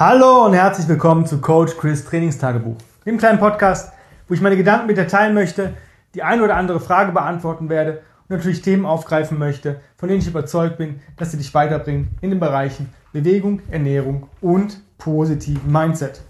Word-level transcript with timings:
Hallo 0.00 0.46
und 0.46 0.54
herzlich 0.54 0.88
willkommen 0.88 1.26
zu 1.26 1.42
Coach 1.42 1.76
Chris 1.76 2.06
Trainingstagebuch, 2.06 2.78
dem 3.04 3.18
kleinen 3.18 3.38
Podcast, 3.38 3.92
wo 4.26 4.32
ich 4.32 4.40
meine 4.40 4.56
Gedanken 4.56 4.86
mit 4.86 4.96
dir 4.96 5.06
teilen 5.06 5.34
möchte, 5.34 5.74
die 6.14 6.22
eine 6.22 6.42
oder 6.42 6.56
andere 6.56 6.80
Frage 6.80 7.12
beantworten 7.12 7.68
werde 7.68 8.00
und 8.26 8.30
natürlich 8.30 8.62
Themen 8.62 8.86
aufgreifen 8.86 9.38
möchte, 9.38 9.78
von 9.98 10.08
denen 10.08 10.22
ich 10.22 10.26
überzeugt 10.26 10.78
bin, 10.78 11.00
dass 11.18 11.32
sie 11.32 11.36
dich 11.36 11.52
weiterbringen 11.52 12.16
in 12.22 12.30
den 12.30 12.40
Bereichen 12.40 12.88
Bewegung, 13.12 13.60
Ernährung 13.70 14.28
und 14.40 14.80
positiven 14.96 15.70
Mindset. 15.70 16.22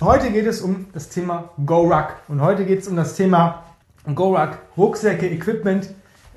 Heute 0.00 0.32
geht 0.32 0.46
es 0.46 0.60
um 0.60 0.86
das 0.92 1.08
Thema 1.08 1.50
GoRuck 1.64 2.16
und 2.26 2.40
heute 2.40 2.64
geht 2.64 2.80
es 2.80 2.88
um 2.88 2.96
das 2.96 3.14
Thema 3.14 3.62
GoRuck, 4.12 4.58
Rucksäcke, 4.76 5.28
Equipment 5.28 5.88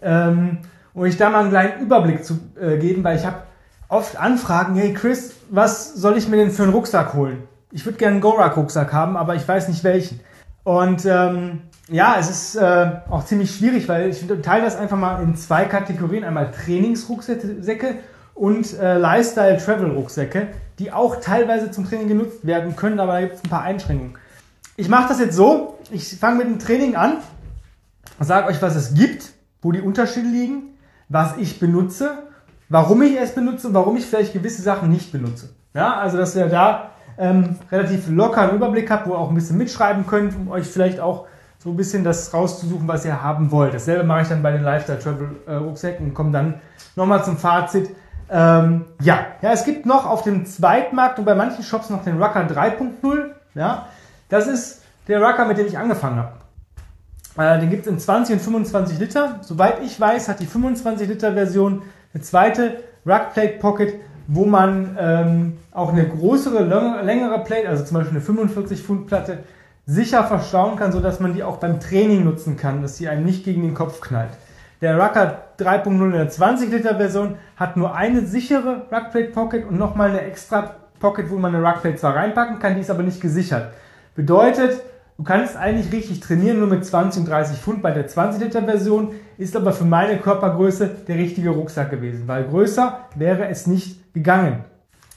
ähm, 0.04 0.60
und 0.94 1.08
ich 1.08 1.18
da 1.18 1.32
mal 1.32 1.40
einen 1.40 1.50
kleinen 1.50 1.82
Überblick 1.82 2.24
zu 2.24 2.38
äh, 2.62 2.78
geben, 2.78 3.04
weil 3.04 3.18
ich 3.18 3.26
habe 3.26 3.47
oft 3.90 4.18
Anfragen, 4.18 4.76
hey 4.76 4.94
Chris, 4.94 5.34
was 5.50 5.94
soll 5.94 6.18
ich 6.18 6.28
mir 6.28 6.38
denn 6.38 6.52
für 6.52 6.64
einen 6.64 6.74
Rucksack 6.74 7.14
holen? 7.14 7.44
Ich 7.72 7.86
würde 7.86 7.98
gerne 7.98 8.14
einen 8.14 8.22
GoRuck-Rucksack 8.22 8.94
haben, 8.94 9.18
aber 9.18 9.36
ich 9.36 9.48
weiß 9.48 9.68
nicht 9.68 9.84
welchen. 9.84 10.20
Und 10.64 11.06
ähm, 11.06 11.62
ja, 11.90 12.18
es 12.20 12.30
ist 12.30 12.56
äh, 12.56 12.92
auch 13.10 13.26
ziemlich 13.26 13.56
schwierig, 13.56 13.88
weil 13.88 14.10
ich 14.10 14.26
teile 14.42 14.66
das 14.66 14.76
einfach 14.76 14.98
mal 14.98 15.22
in 15.22 15.36
zwei 15.36 15.66
Kategorien. 15.66 16.24
Einmal 16.24 16.52
Trainingsrucksäcke 16.52 18.00
und 18.34 18.78
äh, 18.78 18.98
Lifestyle-Travel-Rucksäcke, 18.98 20.48
die 20.80 20.92
auch 20.92 21.22
teilweise 21.22 21.72
zum 21.72 21.88
Training 21.88 22.08
genutzt 22.08 22.46
werden 22.46 22.76
können, 22.76 23.00
aber 23.00 23.14
da 23.14 23.22
gibt 23.22 23.36
es 23.36 23.44
ein 23.44 23.50
paar 23.50 23.64
Einschränkungen. 23.64 24.16
Ich 24.76 24.90
mache 24.90 25.08
das 25.10 25.20
jetzt 25.20 25.36
so, 25.36 25.80
ich 25.92 26.18
fange 26.18 26.40
mit 26.40 26.48
dem 26.48 26.60
Training 26.60 26.96
an, 26.96 27.18
sage 28.20 28.48
euch, 28.48 28.62
was 28.62 28.76
es 28.76 28.94
gibt, 28.94 29.32
wo 29.62 29.72
die 29.72 29.82
Unterschiede 29.82 30.28
liegen, 30.28 30.78
was 31.10 31.38
ich 31.38 31.60
benutze 31.60 32.27
warum 32.70 33.02
ich 33.02 33.18
es 33.20 33.34
benutze 33.34 33.68
und 33.68 33.74
warum 33.74 33.98
ich 33.98 34.06
vielleicht 34.06 34.34
gewisse 34.34 34.62
Sachen 34.62 34.90
nicht 34.90 35.12
benutze. 35.12 35.50
Ja, 35.74 35.98
also 35.98 36.18
dass 36.18 36.36
ihr 36.36 36.48
da 36.48 36.92
ähm, 37.18 37.58
relativ 37.72 38.10
locker 38.10 38.42
einen 38.42 38.56
Überblick 38.56 38.90
habt, 38.90 39.08
wo 39.08 39.14
ihr 39.14 39.18
auch 39.18 39.30
ein 39.30 39.36
bisschen 39.36 39.58
mitschreiben 39.58 40.06
könnt, 40.08 40.36
um 40.36 40.50
euch 40.50 40.68
vielleicht 40.68 41.00
auch 41.00 41.28
so 41.60 41.70
ein 41.72 41.78
bisschen 41.78 42.04
das 42.04 42.34
rauszusuchen, 42.34 42.88
was 42.88 43.06
ihr 43.06 43.22
haben 43.22 43.52
wollt. 43.52 43.74
Dasselbe 43.74 44.04
mache 44.04 44.22
ich 44.22 44.28
dann 44.28 44.44
bei 44.44 44.52
den 44.52 44.64
Lifestyle 44.64 45.00
Travel 45.00 45.30
äh, 45.48 45.54
Rucksäcken 45.56 46.08
und 46.08 46.14
komme 46.14 46.32
dann 46.32 46.56
nochmal 46.96 47.24
zum 47.24 47.38
Fazit. 47.38 47.90
Ähm, 48.30 48.86
ja. 49.02 49.20
ja, 49.42 49.52
es 49.52 49.64
gibt 49.64 49.86
noch 49.86 50.06
auf 50.06 50.22
dem 50.22 50.46
Zweitmarkt 50.46 51.18
und 51.18 51.26
bei 51.26 51.34
manchen 51.34 51.64
Shops 51.64 51.90
noch 51.90 52.04
den 52.04 52.22
Rucker 52.22 52.42
3.0. 52.42 53.32
Ja, 53.56 53.88
das 54.30 54.48
ist 54.48 54.84
der 55.08 55.22
Rucker, 55.22 55.46
mit 55.46 55.58
dem 55.58 55.68
ich 55.68 55.78
angefangen 55.78 56.18
habe. 56.18 56.34
Äh, 57.38 57.60
den 57.60 57.70
gibt 57.70 57.86
es 57.86 57.92
in 57.92 58.00
20 58.00 58.36
und 58.36 58.42
25 58.42 59.00
Liter. 59.00 59.40
Soweit 59.42 59.82
ich 59.84 60.00
weiß, 60.00 60.28
hat 60.28 60.40
die 60.40 60.46
25 60.46 61.08
Liter 61.08 61.34
Version 61.34 61.84
eine 62.18 62.24
zweite 62.24 62.84
Rugplate 63.06 63.60
Pocket, 63.60 63.94
wo 64.28 64.46
man 64.46 64.98
ähm, 65.00 65.58
auch 65.72 65.94
eine 65.94 66.08
größere, 66.08 66.64
längere 67.04 67.44
Plate, 67.44 67.70
also 67.70 67.86
zum 67.86 67.98
Beispiel 67.98 68.18
eine 68.18 68.26
45 68.26 68.82
Pfund 68.82 69.08
Platte, 69.08 69.40
sicher 69.86 70.24
verstauen 70.24 70.78
kann, 70.78 70.92
sodass 70.92 71.20
man 71.20 71.36
die 71.36 71.44
auch 71.44 71.58
beim 71.58 71.80
Training 71.80 72.26
nutzen 72.26 72.58
kann, 72.58 72.82
dass 72.82 72.98
sie 72.98 73.08
einem 73.08 73.24
nicht 73.24 73.46
gegen 73.46 73.62
den 73.62 73.76
Kopf 73.76 74.02
knallt. 74.02 74.32
Der 74.82 74.98
Rucker 74.98 75.44
3.0 75.60 76.06
in 76.06 76.12
der 76.12 76.30
20 76.30 76.72
Liter 76.72 76.96
Version 76.96 77.36
hat 77.56 77.78
nur 77.78 77.96
eine 77.96 78.26
sichere 78.26 78.88
Rugplate 78.92 79.32
Pocket 79.32 79.68
und 79.68 79.78
nochmal 79.78 80.10
eine 80.10 80.22
extra 80.22 80.76
Pocket, 81.00 81.30
wo 81.30 81.38
man 81.38 81.56
eine 81.56 81.66
Rugplate 81.66 81.98
zwar 81.98 82.16
reinpacken 82.16 82.58
kann, 82.58 82.74
die 82.74 82.82
ist 82.82 82.90
aber 82.90 83.04
nicht 83.04 83.22
gesichert. 83.22 83.72
Bedeutet, 84.16 84.82
Du 85.18 85.24
kannst 85.24 85.58
eigentlich 85.58 85.92
richtig 85.92 86.20
trainieren, 86.20 86.60
nur 86.60 86.68
mit 86.68 86.86
20 86.86 87.22
und 87.22 87.30
30 87.30 87.58
Pfund 87.58 87.82
bei 87.82 87.90
der 87.90 88.06
20 88.06 88.44
Liter 88.44 88.62
Version, 88.62 89.16
ist 89.40 89.56
aber 89.56 89.74
für 89.74 89.84
meine 89.84 90.20
Körpergröße 90.20 90.88
der 91.08 91.16
richtige 91.16 91.50
Rucksack 91.50 91.90
gewesen, 91.90 92.28
weil 92.28 92.44
größer 92.44 93.00
wäre 93.16 93.48
es 93.48 93.66
nicht 93.66 94.14
gegangen. 94.14 94.64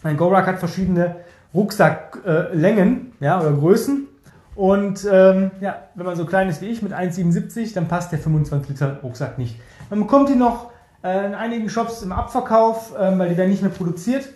Ein 0.02 0.16
Gorak 0.16 0.46
hat 0.46 0.58
verschiedene 0.58 1.16
Rucksacklängen 1.52 3.12
äh, 3.20 3.24
ja, 3.24 3.40
oder 3.40 3.52
Größen 3.52 4.08
und 4.54 5.06
ähm, 5.10 5.50
ja, 5.60 5.76
wenn 5.94 6.06
man 6.06 6.16
so 6.16 6.24
klein 6.24 6.48
ist 6.48 6.62
wie 6.62 6.68
ich 6.68 6.80
mit 6.80 6.94
1,77, 6.94 7.74
dann 7.74 7.86
passt 7.86 8.10
der 8.10 8.20
25 8.20 8.70
Liter 8.70 9.00
Rucksack 9.02 9.36
nicht. 9.36 9.56
Man 9.90 10.00
bekommt 10.00 10.30
die 10.30 10.34
noch 10.34 10.70
äh, 11.04 11.26
in 11.26 11.34
einigen 11.34 11.68
Shops 11.68 12.00
im 12.00 12.12
Abverkauf, 12.12 12.96
äh, 12.96 13.18
weil 13.18 13.28
die 13.28 13.36
werden 13.36 13.50
nicht 13.50 13.62
mehr 13.62 13.70
produziert, 13.70 14.26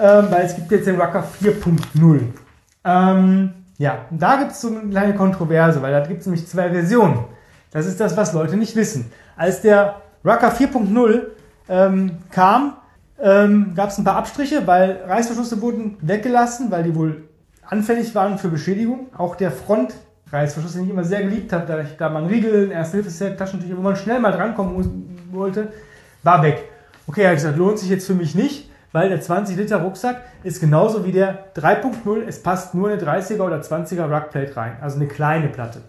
ähm, 0.00 0.28
weil 0.30 0.46
es 0.46 0.56
gibt 0.56 0.70
jetzt 0.70 0.86
den 0.86 0.98
Rucker 0.98 1.22
4.0. 1.42 2.20
Ähm, 2.84 3.52
ja, 3.82 4.06
da 4.12 4.36
gibt 4.36 4.52
es 4.52 4.60
so 4.60 4.68
eine 4.68 4.88
kleine 4.90 5.12
Kontroverse, 5.12 5.82
weil 5.82 5.90
da 5.90 6.06
gibt 6.06 6.20
es 6.20 6.26
nämlich 6.26 6.46
zwei 6.46 6.70
Versionen. 6.70 7.24
Das 7.72 7.84
ist 7.84 7.98
das, 7.98 8.16
was 8.16 8.32
Leute 8.32 8.56
nicht 8.56 8.76
wissen. 8.76 9.10
Als 9.36 9.60
der 9.60 10.02
Rucker 10.24 10.52
4.0 10.52 11.22
ähm, 11.68 12.12
kam, 12.30 12.74
ähm, 13.20 13.72
gab 13.74 13.88
es 13.90 13.98
ein 13.98 14.04
paar 14.04 14.14
Abstriche, 14.14 14.64
weil 14.68 15.00
Reißverschlüsse 15.08 15.60
wurden 15.60 15.96
weggelassen, 16.00 16.70
weil 16.70 16.84
die 16.84 16.94
wohl 16.94 17.24
anfällig 17.66 18.14
waren 18.14 18.38
für 18.38 18.50
Beschädigung. 18.50 19.08
Auch 19.18 19.34
der 19.34 19.50
Frontreißverschluss, 19.50 20.74
den 20.74 20.84
ich 20.84 20.90
immer 20.90 21.02
sehr 21.02 21.24
geliebt 21.24 21.52
habe, 21.52 21.66
da 21.66 21.80
ich 21.80 21.96
da 21.96 22.08
mal 22.08 22.26
Riegel, 22.26 22.70
Erste-Hilfe-Set, 22.70 23.36
Taschentücher, 23.36 23.76
wo 23.76 23.82
man 23.82 23.96
schnell 23.96 24.20
mal 24.20 24.30
drankommen 24.30 25.08
wollte, 25.32 25.72
war 26.22 26.40
weg. 26.44 26.68
Okay, 27.08 27.24
habe 27.24 27.34
ich 27.34 27.40
gesagt, 27.42 27.58
lohnt 27.58 27.80
sich 27.80 27.90
jetzt 27.90 28.06
für 28.06 28.14
mich 28.14 28.36
nicht 28.36 28.70
weil 28.92 29.08
der 29.08 29.20
20 29.20 29.56
Liter 29.56 29.82
Rucksack 29.82 30.22
ist 30.44 30.60
genauso 30.60 31.04
wie 31.04 31.12
der 31.12 31.52
3.0. 31.54 32.22
Es 32.26 32.42
passt 32.42 32.74
nur 32.74 32.90
eine 32.90 33.00
30er 33.00 33.40
oder 33.40 33.60
20er 33.60 34.04
Rugplate 34.04 34.56
rein, 34.56 34.76
also 34.80 34.96
eine 34.96 35.06
kleine 35.06 35.48
Platte. 35.48 35.80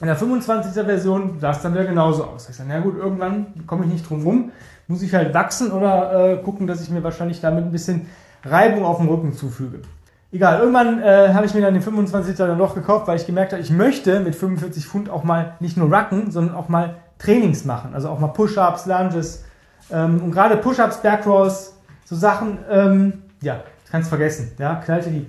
In 0.00 0.06
der 0.06 0.16
25er 0.16 0.84
Version 0.84 1.38
sah 1.40 1.50
es 1.50 1.60
dann 1.60 1.74
wieder 1.74 1.84
genauso 1.84 2.24
aus. 2.24 2.48
Ich 2.48 2.56
sage, 2.56 2.68
na 2.72 2.78
gut, 2.80 2.96
irgendwann 2.96 3.46
komme 3.66 3.84
ich 3.84 3.92
nicht 3.92 4.08
drum 4.08 4.22
rum, 4.22 4.52
muss 4.86 5.02
ich 5.02 5.12
halt 5.12 5.34
wachsen 5.34 5.72
oder 5.72 6.32
äh, 6.32 6.36
gucken, 6.36 6.66
dass 6.66 6.80
ich 6.80 6.90
mir 6.90 7.02
wahrscheinlich 7.02 7.40
damit 7.40 7.64
ein 7.64 7.72
bisschen 7.72 8.06
Reibung 8.44 8.84
auf 8.84 8.98
dem 8.98 9.08
Rücken 9.08 9.32
zufüge. 9.32 9.80
Egal, 10.30 10.60
irgendwann 10.60 11.02
äh, 11.02 11.32
habe 11.32 11.46
ich 11.46 11.54
mir 11.54 11.62
dann 11.62 11.72
den 11.72 11.82
25 11.82 12.32
Liter 12.32 12.46
dann 12.46 12.58
noch 12.58 12.74
gekauft, 12.74 13.08
weil 13.08 13.16
ich 13.16 13.26
gemerkt 13.26 13.52
habe, 13.52 13.62
ich 13.62 13.70
möchte 13.70 14.20
mit 14.20 14.34
45 14.36 14.86
Pfund 14.86 15.10
auch 15.10 15.24
mal 15.24 15.54
nicht 15.58 15.76
nur 15.76 15.92
rucken, 15.92 16.30
sondern 16.30 16.54
auch 16.54 16.68
mal 16.68 16.96
Trainings 17.18 17.64
machen. 17.64 17.94
Also 17.94 18.08
auch 18.08 18.18
mal 18.18 18.28
Push-Ups, 18.28 18.86
Lunges 18.86 19.44
ähm, 19.90 20.22
und 20.22 20.30
gerade 20.30 20.58
Push-Ups, 20.58 20.98
Backrolls, 20.98 21.77
so 22.08 22.16
Sachen, 22.16 22.58
ähm, 22.70 23.12
ja, 23.42 23.62
kannst 23.90 24.08
vergessen. 24.08 24.52
Ja, 24.58 24.76
knallte 24.76 25.10
die, 25.10 25.26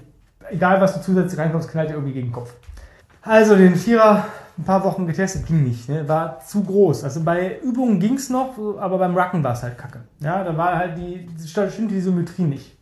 egal 0.50 0.80
was 0.80 0.94
du 0.94 1.02
zusätzlich 1.02 1.38
reinkommst, 1.38 1.70
knallt 1.70 1.90
irgendwie 1.90 2.14
gegen 2.14 2.28
den 2.28 2.34
Kopf. 2.34 2.54
Also 3.22 3.58
den 3.58 3.76
Vierer 3.76 4.26
ein 4.58 4.64
paar 4.64 4.82
Wochen 4.86 5.06
getestet, 5.06 5.46
ging 5.46 5.66
nicht, 5.66 5.90
ne? 5.90 6.08
war 6.08 6.40
zu 6.40 6.64
groß. 6.64 7.04
Also 7.04 7.22
bei 7.22 7.60
Übungen 7.60 8.00
ging 8.00 8.14
es 8.14 8.30
noch, 8.30 8.58
aber 8.80 8.98
beim 8.98 9.14
Racken 9.14 9.44
war 9.44 9.54
es 9.54 9.64
halt 9.64 9.78
kacke. 9.78 10.00
Ja, 10.22 10.42
da 10.46 10.56
war 10.56 10.78
halt 10.78 10.98
die, 10.98 11.28
stimmte 11.46 11.96
die 11.96 12.00
Symmetrie 12.00 12.44
nicht. 12.44 12.78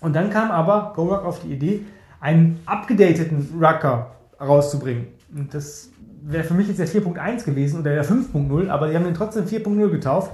Und 0.00 0.16
dann 0.16 0.30
kam 0.30 0.50
aber 0.50 0.94
GoRuck 0.96 1.26
auf 1.26 1.40
die 1.40 1.52
Idee, 1.52 1.84
einen 2.18 2.60
abgedateten 2.64 3.46
Rucker 3.60 4.12
rauszubringen. 4.40 5.08
Und 5.34 5.52
das 5.52 5.90
wäre 6.22 6.44
für 6.44 6.54
mich 6.54 6.66
jetzt 6.66 6.78
der 6.78 6.88
4.1 6.88 7.44
gewesen 7.44 7.80
oder 7.80 7.92
der 7.92 8.06
5.0, 8.06 8.70
aber 8.70 8.88
die 8.88 8.96
haben 8.96 9.04
den 9.04 9.14
trotzdem 9.14 9.44
4.0 9.44 9.90
getauft 9.90 10.32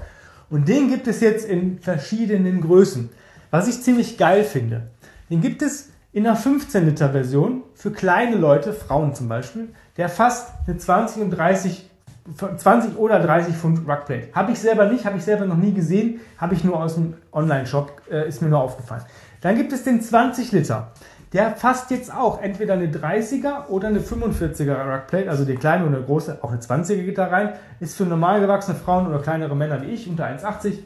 und 0.50 0.68
den 0.68 0.88
gibt 0.88 1.06
es 1.06 1.20
jetzt 1.20 1.46
in 1.46 1.78
verschiedenen 1.80 2.60
Größen. 2.60 3.10
Was 3.50 3.68
ich 3.68 3.82
ziemlich 3.82 4.18
geil 4.18 4.44
finde. 4.44 4.82
Den 5.30 5.40
gibt 5.40 5.62
es 5.62 5.90
in 6.12 6.26
einer 6.26 6.36
15 6.36 6.86
Liter 6.86 7.10
Version 7.10 7.62
für 7.74 7.90
kleine 7.90 8.36
Leute, 8.36 8.72
Frauen 8.72 9.14
zum 9.14 9.28
Beispiel, 9.28 9.68
der 9.96 10.08
fast 10.08 10.52
eine 10.66 10.76
20 10.76 11.22
und 11.22 11.30
30 11.30 11.88
20 12.36 12.96
oder 12.98 13.20
30 13.20 13.54
Pfund 13.54 13.88
Rugplate. 13.88 14.28
Habe 14.34 14.52
ich 14.52 14.58
selber 14.58 14.86
nicht, 14.86 15.04
habe 15.04 15.16
ich 15.16 15.24
selber 15.24 15.46
noch 15.46 15.56
nie 15.56 15.72
gesehen, 15.72 16.20
habe 16.36 16.54
ich 16.54 16.64
nur 16.64 16.82
aus 16.82 16.94
dem 16.94 17.14
Online-Shop, 17.32 18.02
äh, 18.10 18.28
ist 18.28 18.42
mir 18.42 18.48
nur 18.48 18.60
aufgefallen. 18.60 19.02
Dann 19.40 19.56
gibt 19.56 19.72
es 19.72 19.84
den 19.84 20.02
20 20.02 20.52
Liter. 20.52 20.92
Der 21.32 21.56
fasst 21.56 21.90
jetzt 21.90 22.12
auch 22.12 22.40
entweder 22.40 22.74
eine 22.74 22.86
30er 22.86 23.66
oder 23.68 23.88
eine 23.88 24.00
45er 24.00 24.94
Rugplate, 24.94 25.28
also 25.28 25.44
die 25.44 25.56
kleine 25.56 25.86
oder 25.86 26.00
große, 26.00 26.38
auch 26.42 26.50
eine 26.50 26.60
20er 26.60 27.04
geht 27.04 27.18
da 27.18 27.26
rein, 27.26 27.52
ist 27.80 27.96
für 27.96 28.04
normal 28.04 28.40
gewachsene 28.40 28.76
Frauen 28.76 29.06
oder 29.06 29.18
kleinere 29.18 29.54
Männer 29.54 29.82
wie 29.82 29.86
ich, 29.88 30.08
unter 30.08 30.24
1,80. 30.26 30.78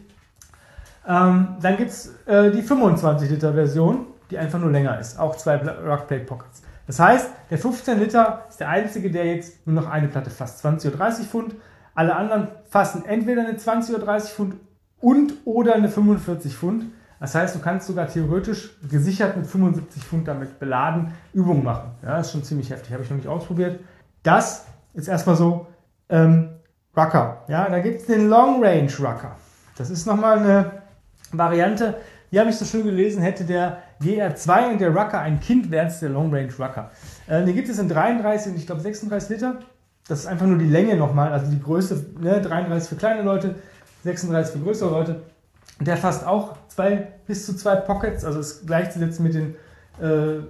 Ähm, 1.06 1.56
dann 1.60 1.76
gibt 1.76 1.91
es 1.91 2.14
äh, 2.26 2.50
die 2.50 2.62
25 2.62 3.30
Liter 3.30 3.54
Version, 3.54 4.06
die 4.30 4.38
einfach 4.38 4.58
nur 4.58 4.70
länger 4.70 4.98
ist, 4.98 5.19
auch 5.19 5.36
zwei 5.36 5.56
Rugplate 5.56 6.24
Pockets. 6.24 6.62
Das 6.86 6.98
heißt, 6.98 7.30
der 7.50 7.59
15 7.59 8.00
Liter 8.00 8.45
ist 8.48 8.59
der 8.59 8.68
einzige, 8.68 9.10
der 9.10 9.27
jetzt 9.27 9.65
nur 9.66 9.80
noch 9.80 9.88
eine 9.88 10.09
Platte 10.09 10.30
fasst, 10.30 10.59
20 10.59 10.91
oder 10.91 11.04
30 11.04 11.27
Pfund. 11.27 11.54
Alle 11.95 12.16
anderen 12.16 12.48
fassen 12.68 13.04
entweder 13.06 13.42
eine 13.42 13.56
20 13.56 13.95
oder 13.95 14.04
30 14.06 14.33
Pfund 14.33 14.56
und 15.00 15.34
oder 15.45 15.74
eine 15.74 15.88
45 15.88 16.56
Pfund. 16.56 16.86
Das 17.22 17.36
heißt, 17.36 17.54
du 17.54 17.60
kannst 17.60 17.86
sogar 17.86 18.09
theoretisch 18.09 18.77
gesichert 18.91 19.36
mit 19.36 19.47
75 19.47 20.03
Pfund 20.03 20.27
damit 20.27 20.59
beladen 20.59 21.13
Übungen 21.33 21.63
machen. 21.63 21.92
Ja, 22.03 22.16
das 22.16 22.27
ist 22.27 22.33
schon 22.33 22.42
ziemlich 22.42 22.69
heftig. 22.69 22.92
Habe 22.92 23.04
ich 23.04 23.10
noch 23.10 23.16
nicht 23.16 23.28
ausprobiert. 23.28 23.78
Das 24.24 24.66
ist 24.92 25.07
erstmal 25.07 25.36
so 25.36 25.69
ähm, 26.09 26.48
Rucker. 26.97 27.45
Ja, 27.47 27.69
da 27.69 27.78
gibt 27.78 28.01
es 28.01 28.07
den 28.09 28.28
Long 28.28 28.60
Range 28.60 28.91
Rucker. 28.98 29.36
Das 29.78 29.89
ist 29.89 30.04
nochmal 30.04 30.41
eine 30.41 30.83
Variante. 31.30 31.95
Hier 32.30 32.41
habe 32.41 32.51
ich 32.51 32.57
so 32.57 32.65
schön 32.65 32.83
gelesen, 32.83 33.22
hätte 33.22 33.45
der 33.45 33.78
GR2 34.03 34.72
und 34.72 34.80
der 34.80 34.91
Rucker 34.91 35.21
ein 35.21 35.39
Kind, 35.39 35.71
wäre 35.71 35.86
es 35.86 36.01
der 36.01 36.09
Long 36.09 36.34
Range 36.34 36.53
Rucker. 36.59 36.91
Äh, 37.28 37.45
den 37.45 37.54
gibt 37.54 37.69
es 37.69 37.78
in 37.78 37.89
33 37.89 38.51
und 38.51 38.59
ich 38.59 38.66
glaube 38.66 38.80
36 38.80 39.30
Liter. 39.30 39.60
Das 40.09 40.19
ist 40.19 40.27
einfach 40.27 40.47
nur 40.47 40.59
die 40.59 40.69
Länge 40.69 40.97
nochmal, 40.97 41.33
also 41.33 41.48
die 41.48 41.63
Größe, 41.63 42.04
ne, 42.21 42.41
33 42.41 42.89
für 42.89 42.97
kleine 42.97 43.22
Leute, 43.22 43.54
36 44.03 44.54
für 44.54 44.65
größere 44.65 44.91
Leute. 44.91 45.22
Der 45.84 45.97
fasst 45.97 46.27
auch 46.27 46.57
zwei, 46.69 47.09
bis 47.27 47.47
zu 47.47 47.57
zwei 47.57 47.77
Pockets, 47.77 48.25
also 48.25 48.41
ist 48.41 48.67
gleichzusetzen 48.67 49.25
mit 49.25 49.34
den 49.34 49.55
äh, 50.01 50.43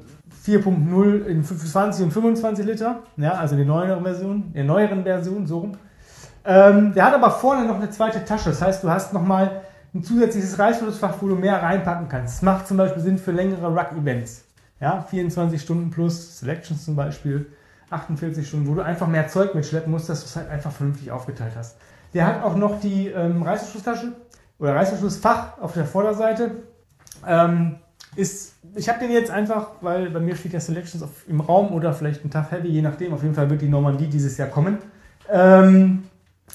4.0 0.47 1.25
in 1.27 1.45
20 1.45 2.05
und 2.05 2.13
25 2.13 2.67
Liter, 2.67 3.01
ja, 3.17 3.33
also 3.33 3.57
die 3.57 3.65
neueren 3.65 4.03
Version, 4.03 4.53
der 4.53 4.65
neueren 4.65 5.05
Version, 5.05 5.47
so 5.47 5.59
rum. 5.61 5.73
Ähm, 6.45 6.93
der 6.95 7.07
hat 7.07 7.15
aber 7.15 7.31
vorne 7.31 7.67
noch 7.67 7.77
eine 7.77 7.91
zweite 7.91 8.25
Tasche, 8.25 8.51
das 8.51 8.61
heißt, 8.61 8.83
du 8.83 8.91
hast 8.91 9.13
nochmal 9.13 9.63
ein 9.95 10.03
zusätzliches 10.03 10.59
Reißverschlussfach, 10.59 11.15
wo 11.21 11.29
du 11.29 11.37
mehr 11.37 11.63
reinpacken 11.63 12.09
kannst. 12.09 12.37
Das 12.37 12.43
macht 12.43 12.67
zum 12.67 12.79
Beispiel 12.79 13.03
Sinn 13.03 13.19
für 13.19 13.31
längere 13.31 13.69
Ruck-Events. 13.69 14.45
Ja, 14.81 15.03
24 15.03 15.61
Stunden 15.61 15.91
plus, 15.91 16.41
Selections 16.41 16.85
zum 16.85 16.97
Beispiel, 16.97 17.47
48 17.91 18.49
Stunden, 18.49 18.67
wo 18.67 18.75
du 18.75 18.81
einfach 18.81 19.07
mehr 19.07 19.29
Zeug 19.29 19.55
mitschleppen 19.55 19.93
musst, 19.93 20.09
dass 20.09 20.21
du 20.21 20.27
es 20.27 20.37
halt 20.37 20.49
einfach 20.49 20.73
vernünftig 20.73 21.13
aufgeteilt 21.13 21.53
hast. 21.57 21.77
Der 22.15 22.27
hat 22.27 22.43
auch 22.43 22.57
noch 22.57 22.81
die 22.81 23.09
ähm, 23.09 23.43
Reißverschlusstasche 23.43 24.13
oder 24.63 24.77
Reißverschlussfach 24.77 25.59
auf 25.61 25.75
der 25.75 25.85
Vorderseite. 25.85 26.53
Ähm, 27.27 27.77
ist, 28.15 28.55
ich 28.77 28.89
habe 28.89 29.01
den 29.01 29.11
jetzt 29.11 29.31
einfach, 29.31 29.71
weil 29.81 30.09
bei 30.11 30.21
mir 30.21 30.37
steht 30.37 30.53
ja 30.53 30.61
Selections 30.61 31.03
auf, 31.03 31.29
im 31.29 31.41
Raum 31.41 31.73
oder 31.73 31.93
vielleicht 31.93 32.25
ein 32.25 32.31
Tough 32.31 32.53
Heavy, 32.53 32.69
je 32.69 32.83
nachdem. 32.83 33.13
Auf 33.13 33.23
jeden 33.23 33.35
Fall 33.35 33.51
wird 33.51 33.61
die 33.61 33.69
Normandie 33.69 34.07
dieses 34.07 34.39
Jahr 34.39 34.49
kommen. 34.49 34.79
Ähm, 35.29 36.05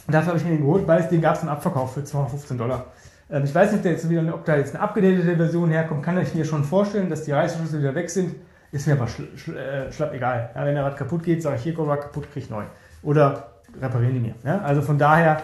dafür 0.07 0.29
habe 0.29 0.37
ich 0.37 0.45
mir 0.45 0.51
den 0.51 0.61
geholt, 0.61 0.87
weil 0.87 1.01
es 1.01 1.09
den 1.09 1.21
gab 1.21 1.35
es 1.35 1.43
im 1.43 1.49
Abverkauf 1.49 1.95
für 1.95 2.03
215 2.03 2.57
Dollar. 2.57 2.85
Ähm, 3.29 3.43
ich 3.43 3.53
weiß 3.53 3.73
nicht, 3.73 3.83
jetzt 3.83 4.09
wieder, 4.09 4.33
ob 4.33 4.45
da 4.45 4.55
jetzt 4.55 4.73
eine 4.73 4.83
abgedatete 4.83 5.35
Version 5.35 5.69
herkommt, 5.69 6.03
kann 6.03 6.17
ich 6.17 6.33
mir 6.33 6.45
schon 6.45 6.63
vorstellen, 6.63 7.09
dass 7.09 7.23
die 7.23 7.33
Reißverschlüsse 7.33 7.79
wieder 7.79 7.93
weg 7.93 8.09
sind. 8.09 8.35
Ist 8.71 8.87
mir 8.87 8.93
aber 8.93 9.07
schl 9.07 9.27
schl 9.35 9.57
äh, 9.57 9.91
schlapp 9.91 10.13
egal. 10.13 10.51
Ja, 10.55 10.65
wenn 10.65 10.75
der 10.75 10.85
Rad 10.85 10.95
kaputt 10.95 11.23
geht, 11.23 11.43
sage 11.43 11.57
ich, 11.57 11.63
hier 11.63 11.73
kommt 11.73 11.89
kaputt, 11.89 12.31
kriege 12.31 12.45
ich 12.45 12.49
neu. 12.49 12.63
Oder 13.03 13.47
reparieren 13.81 14.13
die 14.13 14.19
mir. 14.21 14.35
Ja? 14.45 14.61
Also 14.61 14.81
von 14.81 14.97
daher, 14.97 15.41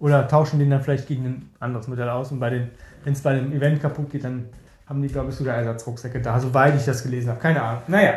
oder 0.00 0.26
tauschen 0.26 0.58
den 0.58 0.70
dann 0.70 0.82
vielleicht 0.82 1.06
gegen 1.06 1.24
ein 1.24 1.50
anderes 1.60 1.86
Modell 1.86 2.08
aus. 2.08 2.32
Und 2.32 2.40
wenn 2.40 2.70
es 3.04 3.20
bei 3.20 3.34
dem 3.34 3.52
Event 3.52 3.80
kaputt 3.80 4.10
geht, 4.10 4.24
dann 4.24 4.46
haben 4.86 5.02
die, 5.02 5.08
glaube 5.08 5.30
ich, 5.30 5.36
sogar 5.36 5.54
Ersatzrucksäcke 5.56 6.20
da, 6.20 6.40
soweit 6.40 6.74
ich 6.74 6.84
das 6.84 7.04
gelesen 7.04 7.30
habe. 7.30 7.38
Keine 7.38 7.62
Ahnung. 7.62 7.82
Naja, 7.86 8.14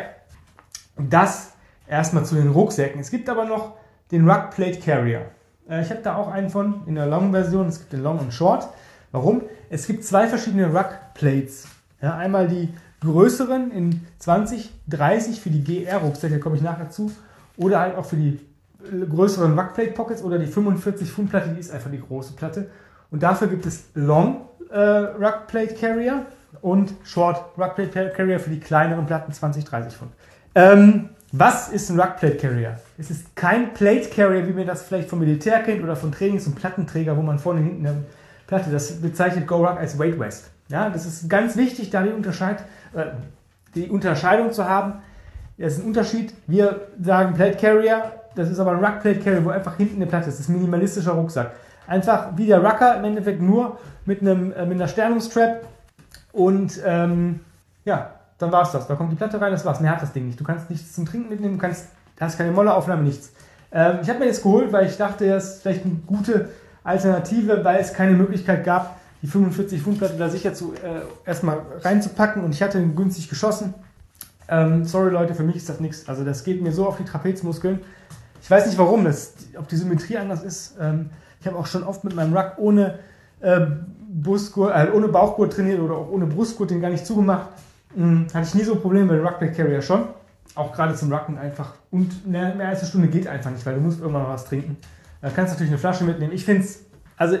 das 0.96 1.52
erstmal 1.86 2.24
zu 2.24 2.34
den 2.34 2.48
Rucksäcken. 2.48 3.00
Es 3.00 3.10
gibt 3.10 3.28
aber 3.28 3.44
noch 3.44 3.74
den 4.10 4.28
Rug 4.28 4.50
Plate 4.50 4.80
Carrier. 4.80 5.26
Äh, 5.68 5.82
ich 5.82 5.90
habe 5.90 6.00
da 6.02 6.16
auch 6.16 6.28
einen 6.28 6.50
von 6.50 6.82
in 6.86 6.94
der 6.94 7.06
Long-Version. 7.06 7.68
Es 7.68 7.78
gibt 7.78 7.92
den 7.92 8.02
Long 8.02 8.18
und 8.18 8.32
Short. 8.32 8.66
Warum? 9.12 9.42
Es 9.70 9.86
gibt 9.86 10.04
zwei 10.04 10.26
verschiedene 10.26 10.66
Rug 10.66 10.88
Plates. 11.14 11.68
Ja, 12.00 12.16
einmal 12.16 12.48
die 12.48 12.70
größeren 13.00 13.70
in 13.70 14.06
20, 14.18 14.72
30 14.88 15.40
für 15.40 15.50
die 15.50 15.62
GR-Rucksäcke, 15.62 16.40
komme 16.40 16.56
ich 16.56 16.62
nachher 16.62 16.90
zu, 16.90 17.12
oder 17.56 17.80
halt 17.80 17.96
auch 17.96 18.06
für 18.06 18.16
die 18.16 18.40
größeren 19.08 19.58
Rug 19.58 19.74
Plate 19.74 19.92
Pockets 19.92 20.22
oder 20.22 20.38
die 20.38 20.46
45 20.46 21.10
Pfund 21.10 21.30
Platte, 21.30 21.50
die 21.50 21.60
ist 21.60 21.72
einfach 21.72 21.90
die 21.90 22.00
große 22.00 22.34
Platte. 22.34 22.70
Und 23.10 23.22
dafür 23.22 23.48
gibt 23.48 23.66
es 23.66 23.84
Long 23.94 24.48
äh, 24.70 24.78
Rug 24.78 25.46
Plate 25.46 25.74
Carrier 25.74 26.26
und 26.62 26.94
Short 27.04 27.58
Rug 27.58 27.74
Plate 27.74 28.12
Carrier 28.16 28.40
für 28.40 28.50
die 28.50 28.60
kleineren 28.60 29.06
Platten 29.06 29.32
20, 29.32 29.64
30 29.64 29.96
Pfund. 29.96 30.12
Ähm, 30.54 31.10
was 31.32 31.68
ist 31.68 31.90
ein 31.90 31.98
Rug 31.98 32.16
Plate 32.16 32.36
Carrier? 32.36 32.78
Es 32.96 33.10
ist 33.10 33.34
kein 33.34 33.74
Plate 33.74 34.08
Carrier, 34.08 34.46
wie 34.46 34.52
man 34.52 34.66
das 34.66 34.82
vielleicht 34.82 35.08
vom 35.08 35.18
Militär 35.18 35.62
kennt 35.62 35.82
oder 35.82 35.96
von 35.96 36.12
Trainings- 36.12 36.46
und 36.46 36.54
Plattenträger, 36.54 37.16
wo 37.16 37.22
man 37.22 37.38
vorne 37.38 37.60
und 37.60 37.66
hinten 37.66 37.86
eine 37.86 38.04
Platte, 38.46 38.70
das 38.70 39.00
bezeichnet 39.00 39.46
GoRuck 39.46 39.78
als 39.78 39.98
Weight 39.98 40.18
West. 40.18 40.50
Ja, 40.68 40.90
das 40.90 41.06
ist 41.06 41.28
ganz 41.28 41.56
wichtig, 41.56 41.90
da 41.90 42.02
die, 42.02 42.10
Unterscheid, 42.10 42.64
äh, 42.94 43.06
die 43.74 43.88
Unterscheidung 43.88 44.52
zu 44.52 44.68
haben. 44.68 45.02
Das 45.58 45.74
ist 45.74 45.80
ein 45.80 45.86
Unterschied. 45.86 46.32
Wir 46.46 46.88
sagen 47.00 47.34
Plate 47.34 47.56
Carrier, 47.58 48.12
das 48.34 48.50
ist 48.50 48.58
aber 48.58 48.72
ein 48.72 48.84
Ruck 48.84 49.00
Plate 49.00 49.20
Carrier, 49.20 49.44
wo 49.44 49.50
einfach 49.50 49.76
hinten 49.76 49.96
eine 49.96 50.06
Platte 50.06 50.28
ist. 50.28 50.38
Das 50.38 50.40
ist 50.40 50.48
ein 50.48 50.56
minimalistischer 50.56 51.12
Rucksack. 51.12 51.52
Einfach 51.86 52.28
wie 52.36 52.46
der 52.46 52.64
Rucker, 52.64 52.96
im 52.96 53.04
Endeffekt 53.04 53.42
nur 53.42 53.78
mit, 54.06 54.20
einem, 54.20 54.52
äh, 54.52 54.64
mit 54.64 54.76
einer 54.76 54.88
Sternungstrap 54.88 55.66
und 56.32 56.80
ähm, 56.84 57.40
ja, 57.84 58.10
dann 58.38 58.50
war 58.50 58.62
es 58.62 58.72
das. 58.72 58.86
Da 58.86 58.94
kommt 58.94 59.12
die 59.12 59.16
Platte 59.16 59.40
rein, 59.40 59.52
das 59.52 59.64
war's. 59.64 59.80
Mehr 59.80 59.92
hat 59.92 60.02
das 60.02 60.12
Ding 60.12 60.26
nicht. 60.26 60.40
Du 60.40 60.44
kannst 60.44 60.70
nichts 60.70 60.92
zum 60.92 61.06
Trinken 61.06 61.28
mitnehmen, 61.28 61.54
du 61.54 61.60
kannst, 61.60 61.88
hast 62.20 62.38
keine 62.38 62.52
Molleraufnahme, 62.52 63.02
nichts. 63.02 63.32
Ähm, 63.70 63.98
ich 64.02 64.08
habe 64.08 64.18
mir 64.20 64.28
das 64.28 64.42
geholt, 64.42 64.72
weil 64.72 64.86
ich 64.86 64.96
dachte, 64.96 65.28
das 65.28 65.56
ist 65.56 65.62
vielleicht 65.62 65.84
eine 65.84 65.96
gute 66.06 66.50
Alternative, 66.82 67.64
weil 67.64 67.80
es 67.80 67.92
keine 67.92 68.12
Möglichkeit 68.12 68.64
gab, 68.64 68.98
die 69.22 69.26
45 69.26 69.82
Pfund 69.82 69.98
Platte 69.98 70.16
da 70.16 70.28
sicher 70.28 70.54
zu, 70.54 70.74
äh, 70.74 71.28
erstmal 71.28 71.60
reinzupacken 71.80 72.44
und 72.44 72.54
ich 72.54 72.62
hatte 72.62 72.78
ihn 72.78 72.94
günstig 72.94 73.28
geschossen. 73.28 73.74
Ähm, 74.48 74.84
sorry 74.84 75.10
Leute, 75.10 75.34
für 75.34 75.42
mich 75.42 75.56
ist 75.56 75.68
das 75.68 75.80
nichts. 75.80 76.08
Also 76.08 76.24
das 76.24 76.44
geht 76.44 76.62
mir 76.62 76.72
so 76.72 76.86
auf 76.86 76.98
die 76.98 77.04
Trapezmuskeln. 77.04 77.80
Ich 78.44 78.50
weiß 78.50 78.66
nicht 78.66 78.76
warum, 78.76 79.06
das, 79.06 79.32
ob 79.58 79.68
die 79.68 79.76
Symmetrie 79.76 80.18
anders 80.18 80.42
ist. 80.42 80.74
Ähm, 80.78 81.08
ich 81.40 81.46
habe 81.46 81.56
auch 81.56 81.64
schon 81.64 81.82
oft 81.82 82.04
mit 82.04 82.14
meinem 82.14 82.36
Ruck 82.36 82.58
ohne, 82.58 82.98
äh, 83.40 83.56
äh, 83.56 84.90
ohne 84.92 85.08
Bauchgurt 85.08 85.54
trainiert 85.54 85.80
oder 85.80 85.94
auch 85.94 86.10
ohne 86.10 86.26
Brustgurt 86.26 86.70
den 86.70 86.82
gar 86.82 86.90
nicht 86.90 87.06
zugemacht. 87.06 87.48
Hm, 87.94 88.26
hatte 88.34 88.46
ich 88.46 88.54
nie 88.54 88.64
so 88.64 88.76
Probleme, 88.76 89.06
bei 89.06 89.26
Ruckback 89.26 89.56
Carrier 89.56 89.80
schon. 89.80 90.08
Auch 90.56 90.74
gerade 90.74 90.94
zum 90.94 91.10
Rucken 91.10 91.38
einfach. 91.38 91.72
Und 91.90 92.30
mehr, 92.30 92.54
mehr 92.54 92.68
als 92.68 92.80
eine 92.80 92.88
Stunde 92.90 93.08
geht 93.08 93.26
einfach 93.26 93.50
nicht, 93.50 93.64
weil 93.64 93.76
du 93.76 93.80
musst 93.80 94.00
irgendwann 94.00 94.28
was 94.28 94.44
trinken. 94.44 94.76
Da 95.22 95.30
kannst 95.30 95.52
du 95.52 95.54
natürlich 95.54 95.72
eine 95.72 95.78
Flasche 95.78 96.04
mitnehmen. 96.04 96.34
Ich 96.34 96.44
finde 96.44 96.64
es, 96.64 96.80
also 97.16 97.38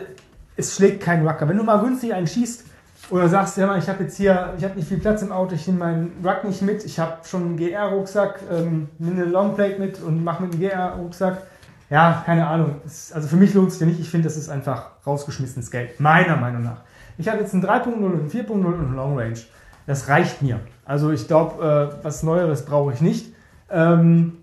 es 0.56 0.74
schlägt 0.74 1.02
keinen 1.02 1.28
Rucker. 1.28 1.46
Wenn 1.46 1.58
du 1.58 1.64
mal 1.64 1.82
günstig 1.82 2.14
einen 2.14 2.26
schießt 2.26 2.64
oder 3.10 3.28
sagst, 3.28 3.56
ja, 3.58 3.76
ich 3.76 3.88
habe 3.88 4.04
jetzt 4.04 4.16
hier, 4.16 4.54
ich 4.56 4.64
habe 4.64 4.74
nicht 4.76 4.88
viel 4.88 4.98
Platz 4.98 5.22
im 5.22 5.32
Auto, 5.32 5.54
ich 5.54 5.66
nehme 5.66 5.78
meinen 5.80 6.12
Ruck 6.24 6.44
nicht 6.44 6.62
mit, 6.62 6.84
ich 6.84 6.98
habe 6.98 7.18
schon 7.24 7.42
einen 7.42 7.56
GR-Rucksack, 7.56 8.40
ähm, 8.50 8.88
nehme 8.98 9.22
eine 9.22 9.30
Longplate 9.30 9.78
mit 9.78 10.00
und 10.02 10.24
mache 10.24 10.42
mit 10.42 10.54
dem 10.54 10.60
GR-Rucksack. 10.60 11.42
Ja, 11.90 12.22
keine 12.24 12.46
Ahnung. 12.46 12.76
Es, 12.84 13.12
also 13.12 13.28
für 13.28 13.36
mich 13.36 13.52
lohnt 13.54 13.68
es 13.68 13.78
dir 13.78 13.86
nicht. 13.86 14.00
Ich 14.00 14.08
finde, 14.08 14.26
das 14.26 14.36
ist 14.36 14.48
einfach 14.48 14.92
rausgeschmissenes 15.06 15.70
Geld. 15.70 16.00
Meiner 16.00 16.36
Meinung 16.36 16.62
nach. 16.62 16.78
Ich 17.18 17.28
habe 17.28 17.38
jetzt 17.40 17.52
einen 17.54 17.64
3.0 17.64 17.92
und 17.92 18.04
einen 18.04 18.30
4.0 18.30 18.50
und 18.50 18.74
einen 18.74 18.96
Long 18.96 19.18
Range. 19.18 19.38
Das 19.86 20.08
reicht 20.08 20.42
mir. 20.42 20.60
Also 20.84 21.12
ich 21.12 21.28
glaube, 21.28 21.92
äh, 22.00 22.04
was 22.04 22.22
Neueres 22.22 22.64
brauche 22.64 22.92
ich 22.92 23.00
nicht. 23.00 23.34
Ähm, 23.70 24.38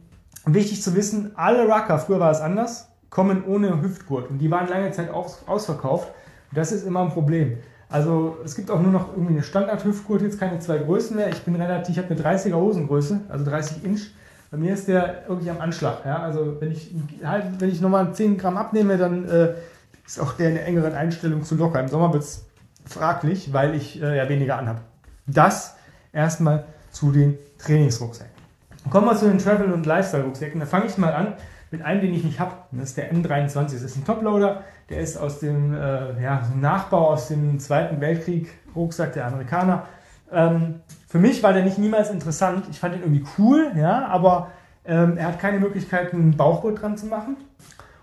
wichtig 0.46 0.82
zu 0.82 0.96
wissen, 0.96 1.32
alle 1.36 1.64
Rucker, 1.68 1.98
früher 2.00 2.20
war 2.20 2.32
es 2.32 2.42
anders, 2.42 2.90
kommen 3.10 3.44
ohne 3.46 3.82
Hüftgurt. 3.82 4.30
Und 4.30 4.38
die 4.38 4.50
waren 4.52 4.68
lange 4.68 4.92
Zeit 4.92 5.10
aus, 5.10 5.44
ausverkauft. 5.48 6.10
Das 6.54 6.72
ist 6.72 6.86
immer 6.86 7.02
ein 7.02 7.10
Problem. 7.10 7.58
Also 7.92 8.38
es 8.46 8.56
gibt 8.56 8.72
auch 8.72 8.80
nur 8.82 8.92
noch 8.92 9.10
irgendwie 9.12 9.34
eine 9.34 9.44
Standard-Hüftgurt, 9.44 10.22
jetzt 10.22 10.40
keine 10.40 10.60
zwei 10.60 10.78
Größen 10.78 11.16
mehr. 11.16 11.30
Ich 11.30 11.42
bin 11.42 11.56
relativ, 11.56 11.98
ich 11.98 12.02
habe 12.02 12.16
eine 12.16 12.38
30er 12.38 12.56
Hosengröße, 12.56 13.20
also 13.28 13.44
30 13.44 13.84
Inch. 13.84 14.02
Bei 14.50 14.58
mir 14.58 14.74
ist 14.74 14.88
der 14.88 15.24
wirklich 15.28 15.50
am 15.52 15.60
Anschlag. 15.60 16.06
Ja? 16.06 16.20
Also 16.20 16.58
wenn 16.62 16.72
ich, 16.72 16.94
halt, 17.24 17.60
wenn 17.60 17.70
ich 17.70 17.82
nochmal 17.82 18.14
10 18.14 18.38
Gramm 18.38 18.58
abnehme, 18.58 18.98
dann 18.98 19.28
äh, 19.28 19.56
ist 20.06 20.20
auch 20.20 20.34
der 20.34 20.50
in 20.50 20.56
der 20.56 20.66
engeren 20.66 20.94
Einstellung 20.94 21.44
zu 21.44 21.56
locker. 21.56 21.82
Im 21.82 21.90
Sommer 21.90 22.14
wird 22.14 22.24
es 22.24 22.46
fraglich, 22.86 23.52
weil 23.52 23.76
ich 23.76 24.02
äh, 24.02 24.18
ja 24.18 24.28
weniger 24.30 24.58
anhabe. 24.58 24.80
Das 25.28 25.76
erstmal 26.14 26.64
zu 26.92 27.12
den 27.12 27.38
Trainingsrucksäcken. 27.60 28.32
Kommen 28.90 29.08
wir 29.08 29.18
zu 29.18 29.28
den 29.28 29.38
Travel- 29.38 29.72
und 29.72 29.86
Lifestyle-Rucksäcken. 29.86 30.60
Da 30.60 30.66
fange 30.66 30.86
ich 30.86 30.98
mal 30.98 31.14
an 31.14 31.34
mit 31.72 31.82
einem, 31.82 32.02
den 32.02 32.14
ich 32.14 32.24
nicht 32.24 32.40
habe. 32.40 32.52
Das 32.72 32.90
ist 32.90 32.98
der 32.98 33.14
M23. 33.14 33.64
Das 33.64 33.74
ist 33.74 33.98
ein 33.98 34.06
Toploader. 34.06 34.64
Der 34.90 35.00
ist 35.00 35.18
aus 35.18 35.40
dem 35.40 35.74
äh, 35.74 36.22
ja, 36.22 36.48
Nachbau 36.60 37.12
aus 37.12 37.30
dem 37.30 37.60
Zweiten 37.60 38.02
Weltkrieg 38.02 38.50
Rucksack 38.76 39.14
der 39.14 39.28
Amerikaner. 39.28 39.86
Ähm, 40.32 40.82
für 41.08 41.18
mich 41.18 41.42
war 41.44 41.54
der 41.54 41.64
nicht 41.64 41.78
niemals 41.78 42.10
interessant. 42.10 42.66
Ich 42.70 42.80
fand 42.80 42.96
ihn 42.96 43.02
irgendwie 43.02 43.26
cool, 43.38 43.72
ja, 43.76 44.06
aber 44.08 44.52
ähm, 44.86 45.18
er 45.18 45.28
hat 45.28 45.40
keine 45.40 45.60
Möglichkeit, 45.60 46.14
einen 46.14 46.38
Bauchgurt 46.38 46.82
dran 46.82 46.98
zu 46.98 47.06
machen. 47.06 47.38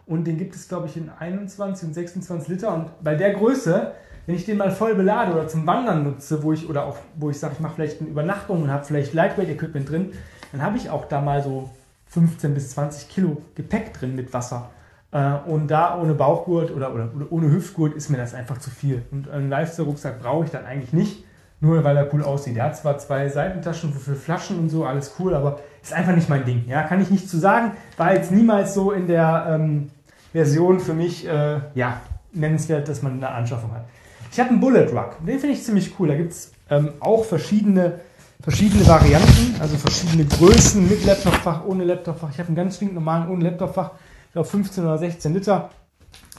Und 0.06 0.26
den 0.26 0.38
gibt 0.38 0.54
es, 0.54 0.68
glaube 0.68 0.87
ich, 0.87 0.96
in 0.96 1.10
21 1.18 1.88
und 1.88 1.94
26 1.94 2.48
Liter. 2.48 2.75
Und 2.75 3.02
bei 3.02 3.14
der 3.14 3.34
Größe 3.34 3.92
wenn 4.28 4.34
ich 4.34 4.44
den 4.44 4.58
mal 4.58 4.70
voll 4.70 4.94
belade 4.94 5.32
oder 5.32 5.48
zum 5.48 5.66
Wandern 5.66 6.04
nutze, 6.04 6.42
wo 6.42 6.52
ich 6.52 6.68
oder 6.68 6.84
auch 6.84 6.98
wo 7.16 7.30
ich 7.30 7.38
sage, 7.40 7.54
ich 7.54 7.60
mache 7.60 7.76
vielleicht 7.76 8.02
eine 8.02 8.10
Übernachtung 8.10 8.62
und 8.62 8.70
habe 8.70 8.84
vielleicht 8.84 9.14
Lightweight 9.14 9.48
Equipment 9.48 9.88
drin, 9.88 10.12
dann 10.52 10.60
habe 10.60 10.76
ich 10.76 10.90
auch 10.90 11.06
da 11.06 11.22
mal 11.22 11.42
so 11.42 11.70
15 12.08 12.54
bis 12.54 12.70
20 12.70 13.08
Kilo 13.08 13.42
Gepäck 13.54 13.92
drin 13.94 14.14
mit 14.14 14.32
Wasser. 14.32 14.70
Äh, 15.10 15.34
und 15.46 15.68
da 15.68 15.98
ohne 16.00 16.14
Bauchgurt 16.14 16.70
oder, 16.70 16.94
oder, 16.94 17.10
oder, 17.14 17.26
ohne 17.30 17.50
Hüftgurt 17.50 17.94
ist 17.94 18.08
mir 18.10 18.18
das 18.18 18.34
einfach 18.34 18.58
zu 18.58 18.70
viel. 18.70 19.02
Und 19.10 19.30
einen 19.30 19.48
Lifestyle-Rucksack 19.48 20.20
brauche 20.20 20.44
ich 20.44 20.50
dann 20.50 20.64
eigentlich 20.64 20.92
nicht, 20.92 21.24
nur 21.60 21.82
weil 21.84 21.96
er 21.96 22.12
cool 22.12 22.22
aussieht. 22.22 22.56
Der 22.56 22.64
hat 22.64 22.76
zwar 22.76 22.98
zwei 22.98 23.28
Seitentaschen 23.28 23.92
für 23.92 24.14
Flaschen 24.14 24.58
und 24.58 24.68
so, 24.68 24.84
alles 24.84 25.14
cool, 25.18 25.34
aber 25.34 25.60
ist 25.82 25.92
einfach 25.92 26.14
nicht 26.14 26.28
mein 26.28 26.44
Ding. 26.44 26.64
Ja, 26.68 26.82
kann 26.82 27.00
ich 27.00 27.10
nicht 27.10 27.28
zu 27.28 27.38
sagen. 27.38 27.72
War 27.96 28.14
jetzt 28.14 28.30
niemals 28.30 28.74
so 28.74 28.92
in 28.92 29.06
der 29.06 29.46
ähm, 29.48 29.90
Version 30.32 30.80
für 30.80 30.94
mich 30.94 31.26
äh, 31.26 31.60
ja, 31.74 32.00
nennenswert, 32.32 32.88
dass 32.88 33.02
man 33.02 33.14
eine 33.14 33.28
Anschaffung 33.28 33.72
hat. 33.72 33.84
Ich 34.30 34.38
habe 34.38 34.50
einen 34.50 34.60
Bullet 34.60 34.86
Rug. 34.92 35.16
Den 35.26 35.38
finde 35.38 35.54
ich 35.54 35.64
ziemlich 35.64 35.98
cool. 35.98 36.08
Da 36.08 36.14
gibt 36.14 36.32
es 36.32 36.52
ähm, 36.70 36.90
auch 37.00 37.24
verschiedene, 37.24 38.00
verschiedene 38.40 38.87
Varianten, 38.87 39.61
also 39.61 39.76
verschiedene 39.76 40.25
Größen 40.25 40.88
mit 40.88 41.04
Laptopfach, 41.04 41.64
ohne 41.64 41.85
Laptopfach. 41.85 42.30
Ich 42.30 42.38
habe 42.38 42.49
einen 42.49 42.57
ganz 42.57 42.76
stinknormalen 42.76 43.28
ohne 43.28 43.45
Laptopfach. 43.45 43.92
Ich 44.26 44.33
glaube 44.33 44.49
15 44.49 44.85
oder 44.85 44.99
16 44.99 45.35
Liter. 45.35 45.71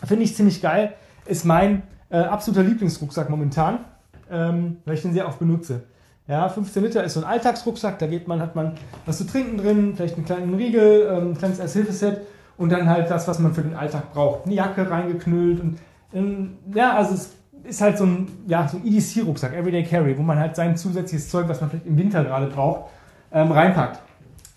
Finde 0.05 0.23
ich 0.23 0.35
ziemlich 0.35 0.61
geil. 0.61 0.93
Ist 1.25 1.45
mein 1.45 1.83
äh, 2.09 2.17
absoluter 2.17 2.63
Lieblingsrucksack 2.63 3.29
momentan, 3.29 3.79
ähm, 4.31 4.77
weil 4.85 4.95
ich 4.95 5.01
den 5.01 5.13
sehr 5.13 5.27
oft 5.27 5.39
benutze. 5.39 5.83
Ja, 6.27 6.47
15 6.47 6.83
Liter 6.83 7.03
ist 7.03 7.15
so 7.15 7.21
ein 7.21 7.25
Alltagsrucksack, 7.25 7.97
da 7.97 8.05
geht 8.05 8.27
man, 8.27 8.39
hat 8.39 8.55
man 8.55 8.75
was 9.05 9.17
zu 9.17 9.25
trinken 9.25 9.57
drin, 9.57 9.93
vielleicht 9.95 10.15
einen 10.15 10.25
kleinen 10.25 10.53
Riegel, 10.53 11.09
ähm, 11.11 11.31
ein 11.31 11.37
kleines 11.37 11.59
Ersthilfeset 11.59 12.21
und 12.55 12.71
dann 12.71 12.87
halt 12.87 13.09
das, 13.09 13.27
was 13.27 13.39
man 13.39 13.53
für 13.53 13.63
den 13.63 13.73
Alltag 13.73 14.13
braucht. 14.13 14.45
Eine 14.45 14.53
Jacke 14.53 14.89
reingeknüllt 14.89 15.59
und 15.59 15.79
ähm, 16.13 16.57
ja, 16.73 16.95
also 16.95 17.15
es 17.15 17.31
ist 17.63 17.81
halt 17.81 17.97
so 17.97 18.05
ein, 18.05 18.27
ja, 18.47 18.67
so 18.67 18.77
ein 18.77 18.85
EDC-Rucksack, 18.85 19.53
Everyday 19.53 19.83
Carry, 19.83 20.17
wo 20.17 20.21
man 20.21 20.39
halt 20.39 20.55
sein 20.55 20.75
zusätzliches 20.75 21.29
Zeug, 21.29 21.47
was 21.47 21.61
man 21.61 21.69
vielleicht 21.69 21.85
im 21.85 21.97
Winter 21.97 22.23
gerade 22.23 22.47
braucht, 22.47 22.89
ähm, 23.31 23.51
reinpackt. 23.51 23.99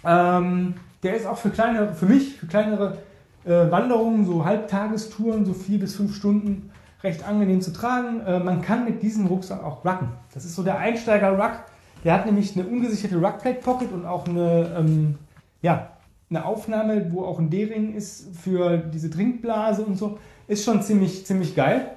Ähm, 0.05 0.75
der 1.03 1.17
ist 1.17 1.27
auch 1.27 1.37
für 1.37 1.51
kleine, 1.51 1.95
für 1.95 2.07
mich, 2.07 2.37
für 2.37 2.47
kleinere 2.47 2.99
äh, 3.45 3.71
Wanderungen, 3.71 4.25
so 4.25 4.45
Halbtagestouren, 4.45 5.45
so 5.45 5.53
vier 5.53 5.81
bis 5.81 5.97
fünf 5.97 6.15
Stunden, 6.15 6.71
recht 7.03 7.27
angenehm 7.27 7.61
zu 7.61 7.73
tragen. 7.73 8.21
Äh, 8.21 8.39
man 8.39 8.63
kann 8.63 8.85
mit 8.85 9.03
diesem 9.03 9.27
Rucksack 9.27 9.63
auch 9.65 9.85
rucken. 9.85 10.09
Das 10.33 10.45
ist 10.45 10.55
so 10.55 10.63
der 10.63 10.79
Einsteiger-Ruck. 10.79 11.65
Der 12.05 12.15
hat 12.15 12.27
nämlich 12.27 12.57
eine 12.57 12.67
ungesicherte 12.67 13.17
Ruckplate-Pocket 13.17 13.93
und 13.93 14.07
auch 14.07 14.27
eine, 14.27 14.75
ähm, 14.79 15.19
ja, 15.61 15.89
eine 16.31 16.45
Aufnahme, 16.45 17.13
wo 17.13 17.25
auch 17.25 17.39
ein 17.39 17.51
D-Ring 17.51 17.95
ist 17.95 18.37
für 18.37 18.79
diese 18.79 19.11
Trinkblase 19.11 19.85
und 19.85 19.97
so. 19.97 20.19
Ist 20.47 20.65
schon 20.65 20.83
ziemlich, 20.83 21.27
ziemlich 21.27 21.55
geil. 21.55 21.97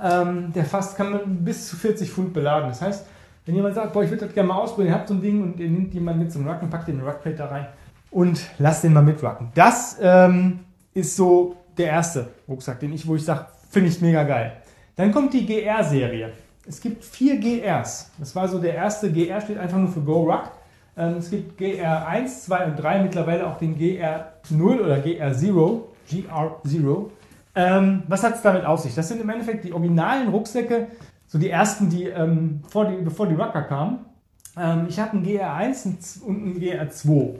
Ähm, 0.00 0.52
der 0.52 0.64
fast 0.64 0.96
kann 0.96 1.12
man 1.12 1.44
bis 1.44 1.68
zu 1.68 1.76
40 1.76 2.10
Pfund 2.10 2.32
beladen. 2.32 2.68
Das 2.68 2.80
heißt, 2.80 3.06
wenn 3.44 3.54
jemand 3.54 3.74
sagt, 3.74 3.92
boah, 3.92 4.04
ich 4.04 4.10
würde 4.10 4.26
das 4.26 4.34
gerne 4.34 4.48
mal 4.48 4.56
ausprobieren, 4.56 4.94
ihr 4.94 4.98
habt 4.98 5.08
so 5.08 5.14
ein 5.14 5.20
Ding 5.20 5.42
und 5.42 5.58
ihr 5.58 5.68
nimmt 5.68 5.92
jemand 5.92 6.18
mit 6.18 6.32
zum 6.32 6.48
Rucken, 6.48 6.70
packt 6.70 6.88
den 6.88 7.00
Ruckplate 7.00 7.36
da 7.36 7.46
rein 7.46 7.66
und 8.10 8.40
lasst 8.58 8.84
den 8.84 8.92
mal 8.92 9.02
mitrucken. 9.02 9.50
Das 9.54 9.98
ähm, 10.00 10.60
ist 10.94 11.16
so 11.16 11.56
der 11.76 11.86
erste 11.86 12.28
Rucksack, 12.48 12.80
den 12.80 12.92
ich, 12.92 13.06
wo 13.06 13.16
ich 13.16 13.24
sage, 13.24 13.46
finde 13.70 13.88
ich 13.88 14.00
mega 14.00 14.22
geil. 14.22 14.52
Dann 14.96 15.10
kommt 15.10 15.32
die 15.32 15.44
GR-Serie. 15.44 16.32
Es 16.66 16.80
gibt 16.80 17.04
vier 17.04 17.40
GRs. 17.40 18.10
Das 18.18 18.36
war 18.36 18.46
so 18.46 18.58
der 18.58 18.74
erste 18.74 19.10
GR, 19.10 19.40
steht 19.40 19.58
einfach 19.58 19.78
nur 19.78 19.88
für 19.88 20.00
Go 20.00 20.30
Ruck. 20.30 20.52
Ähm, 20.96 21.16
es 21.18 21.30
gibt 21.30 21.56
GR 21.58 22.06
1, 22.06 22.44
2 22.44 22.66
und 22.66 22.76
3, 22.76 23.02
mittlerweile 23.02 23.46
auch 23.46 23.58
den 23.58 23.76
GR 23.76 24.32
0 24.50 24.80
oder 24.80 25.00
GR 25.00 25.30
0, 25.30 25.84
GR 26.08 26.60
0. 26.64 27.10
Ähm, 27.54 28.04
was 28.08 28.22
hat 28.22 28.34
es 28.34 28.42
damit 28.42 28.64
auf 28.64 28.80
sich? 28.80 28.94
Das 28.94 29.08
sind 29.08 29.20
im 29.20 29.28
Endeffekt 29.28 29.64
die 29.64 29.72
originalen 29.72 30.28
Rucksäcke, 30.28 30.88
so 31.26 31.38
die 31.38 31.50
ersten, 31.50 31.90
die, 31.90 32.04
ähm, 32.04 32.62
vor 32.68 32.86
die 32.86 32.96
bevor 32.96 33.26
die 33.26 33.34
Rucker 33.34 33.62
kamen. 33.62 34.06
Ähm, 34.56 34.86
ich 34.88 34.98
habe 34.98 35.12
einen 35.12 35.24
GR1 35.24 36.22
und 36.22 36.42
einen 36.42 36.60
GR2. 36.60 37.34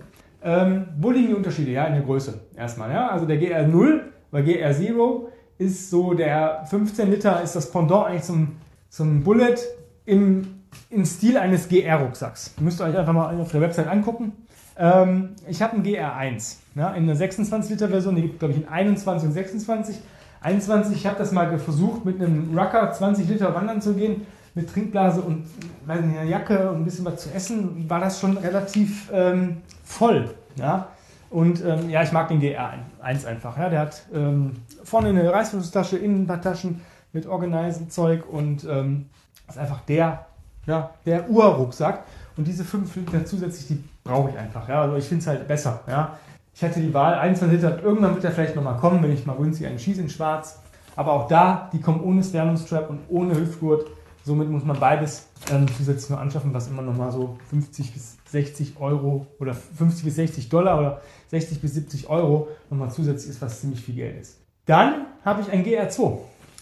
Ähm, 0.45 0.89
wo 0.99 1.11
liegen 1.11 1.29
die 1.29 1.35
Unterschiede? 1.35 1.71
Ja, 1.71 1.85
in 1.85 1.95
der 1.95 2.03
Größe 2.03 2.41
erstmal. 2.57 2.91
Ja? 2.91 3.09
Also 3.09 3.27
der 3.27 3.41
GR0 3.41 4.01
oder 4.33 4.43
GR0 4.43 5.27
ist 5.59 5.91
so 5.91 6.15
der 6.15 6.65
15 6.69 7.11
Liter, 7.11 7.43
ist 7.43 7.55
das 7.55 7.71
Pendant 7.71 8.07
eigentlich 8.07 8.23
zum, 8.23 8.57
zum 8.89 9.23
Bullet 9.23 9.57
im, 10.05 10.63
im 10.91 11.05
Stil 11.05 11.39
eines 11.39 11.69
GR-Rucksacks. 11.69 12.55
Müsst 12.61 12.81
ihr 12.81 12.85
euch 12.85 12.99
einfach 12.99 13.13
mal 13.13 13.41
auf 13.41 13.53
der 13.53 13.61
Website 13.61 13.87
angucken. 13.87 14.33
Ähm, 14.79 15.31
ich 15.49 15.61
habe 15.63 15.75
einen 15.75 15.85
GR1 15.85 16.57
ja, 16.75 16.93
in 16.93 17.05
einer 17.05 17.17
26 17.17 17.73
Liter 17.73 17.89
Version, 17.89 18.17
die 18.17 18.23
gibt 18.23 18.39
glaube 18.39 18.55
ich 18.55 18.61
in 18.61 18.69
21 18.69 19.29
und 19.29 19.35
26. 19.35 19.97
21, 20.41 20.97
ich 20.97 21.07
habe 21.07 21.19
das 21.19 21.31
mal 21.33 21.57
versucht 21.59 22.05
mit 22.05 22.21
einem 22.21 22.57
Rucker 22.59 22.91
20 22.91 23.29
Liter 23.29 23.55
wandern 23.55 23.81
zu 23.81 23.95
gehen, 23.95 24.27
mit 24.55 24.71
Trinkblase 24.71 25.21
und 25.21 25.47
weiß 25.87 26.01
nicht, 26.01 26.19
einer 26.19 26.29
Jacke 26.29 26.71
und 26.71 26.83
ein 26.83 26.85
bisschen 26.85 27.05
was 27.05 27.23
zu 27.23 27.31
essen, 27.31 27.89
war 27.89 28.01
das 28.01 28.21
schon 28.21 28.37
relativ 28.37 29.11
ähm, 29.13 29.59
voll. 29.85 30.35
Ja? 30.57 30.89
Und 31.31 31.65
ähm, 31.65 31.89
ja, 31.89 32.03
ich 32.03 32.13
mag 32.13 32.29
den 32.29 32.41
GR1 32.41 33.25
einfach. 33.25 33.57
Ja? 33.57 33.69
Der 33.69 33.81
hat 33.81 34.03
ähm, 34.13 34.53
vorne 34.85 35.09
eine 35.09 35.33
Reißverschlusstasche, 35.33 35.97
innen 35.97 36.25
ein 36.25 36.27
paar 36.27 36.43
Taschen 36.43 36.83
mit 37.13 37.27
Organizen-Zeug 37.27 38.25
und 38.31 38.65
ähm, 38.65 39.07
ist 39.49 39.59
einfach 39.59 39.81
der, 39.83 40.27
ja, 40.67 40.91
der 41.07 41.29
Urrucksack. 41.31 42.05
Und 42.37 42.47
diese 42.47 42.65
5 42.65 42.95
Liter 42.97 43.25
zusätzlich, 43.25 43.69
die 43.69 43.85
brauche 44.05 44.31
ich 44.31 44.39
einfach. 44.39 44.69
Ja? 44.69 44.83
Also 44.83 44.97
ich 44.97 45.05
finde 45.05 45.23
es 45.23 45.27
halt 45.27 45.47
besser. 45.47 45.81
Ja? 45.87 46.19
Ich 46.55 46.63
hatte 46.63 46.81
die 46.81 46.93
Wahl, 46.93 47.15
21 47.15 47.61
Liter, 47.61 47.83
irgendwann 47.83 48.15
wird 48.15 48.25
er 48.25 48.33
vielleicht 48.33 48.57
nochmal 48.57 48.77
kommen, 48.77 49.03
wenn 49.03 49.13
ich 49.13 49.27
mal 49.27 49.37
günstig 49.37 49.67
einen 49.67 49.79
schieße 49.79 50.01
in 50.01 50.11
schwarz. 50.11 50.61
Aber 50.97 51.13
auch 51.13 51.29
da, 51.29 51.71
die 51.73 51.81
kommen 51.81 52.01
ohne 52.03 52.23
Sternungstrap 52.23 52.91
und 52.91 53.01
ohne 53.09 53.35
Hüftgurt. 53.35 53.87
Somit 54.25 54.49
muss 54.51 54.65
man 54.65 54.79
beides 54.79 55.29
ähm, 55.51 55.67
zusätzlich 55.77 56.11
nur 56.11 56.21
anschaffen, 56.21 56.55
was 56.55 56.69
immer 56.69 56.83
nochmal 56.83 57.11
so 57.11 57.39
50 57.51 57.93
bis 57.93 58.19
60 58.31 58.79
Euro 58.79 59.27
oder 59.41 59.53
50 59.55 60.05
bis 60.05 60.15
60 60.15 60.49
Dollar 60.49 60.79
oder 60.79 61.01
60 61.31 61.61
bis 61.61 61.75
70 61.75 62.09
Euro 62.09 62.49
nochmal 62.71 62.91
zusätzlich 62.91 63.31
ist, 63.31 63.43
was 63.43 63.61
ziemlich 63.61 63.81
viel 63.81 63.97
Geld 63.97 64.21
ist. 64.21 64.39
Dann 64.67 65.07
habe 65.25 65.43
ich 65.43 65.51
ein 65.51 65.65
GR2. 65.65 66.19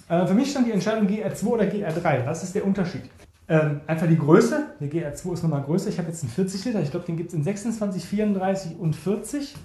Äh, 0.08 0.26
für 0.26 0.34
mich 0.34 0.50
stand 0.50 0.68
die 0.68 0.72
Entscheidung 0.72 1.06
GR2 1.06 1.46
oder 1.46 1.64
GR3. 1.64 2.24
Was 2.24 2.42
ist 2.42 2.54
der 2.54 2.64
Unterschied? 2.64 3.02
Ähm, 3.50 3.80
einfach 3.88 4.06
die 4.06 4.16
Größe. 4.16 4.62
Der 4.78 4.88
GR2 4.88 5.32
ist 5.32 5.42
nochmal 5.42 5.62
größer. 5.62 5.88
Ich 5.88 5.98
habe 5.98 6.06
jetzt 6.06 6.22
einen 6.22 6.30
40 6.30 6.66
Liter. 6.66 6.80
Ich 6.82 6.92
glaube, 6.92 7.04
den 7.04 7.16
gibt 7.16 7.30
es 7.30 7.34
in 7.34 7.42
26, 7.42 8.04
34 8.04 8.78
und 8.78 8.94
40. 8.94 9.56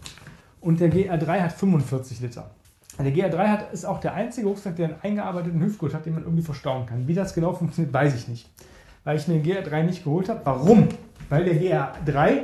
Und 0.59 0.79
der 0.79 0.91
GR3 0.91 1.39
hat 1.39 1.53
45 1.53 2.19
Liter. 2.19 2.49
Der 2.97 3.13
GR3 3.13 3.47
hat, 3.47 3.73
ist 3.73 3.85
auch 3.85 3.99
der 3.99 4.15
einzige 4.15 4.47
Rucksack, 4.47 4.75
der 4.77 4.87
einen 4.87 4.95
eingearbeiteten 5.03 5.61
Hüftgurt 5.61 5.93
hat, 5.93 6.07
den 6.07 6.15
man 6.15 6.23
irgendwie 6.23 6.41
verstauen 6.41 6.87
kann. 6.87 7.07
Wie 7.07 7.13
das 7.13 7.35
genau 7.35 7.53
funktioniert, 7.53 7.93
weiß 7.93 8.15
ich 8.15 8.27
nicht. 8.27 8.49
Weil 9.03 9.17
ich 9.17 9.27
mir 9.27 9.39
den 9.39 9.45
GR3 9.45 9.83
nicht 9.83 10.03
geholt 10.03 10.29
habe. 10.29 10.41
Warum? 10.45 10.89
Weil 11.29 11.45
der 11.45 11.61
GR3 11.61 12.39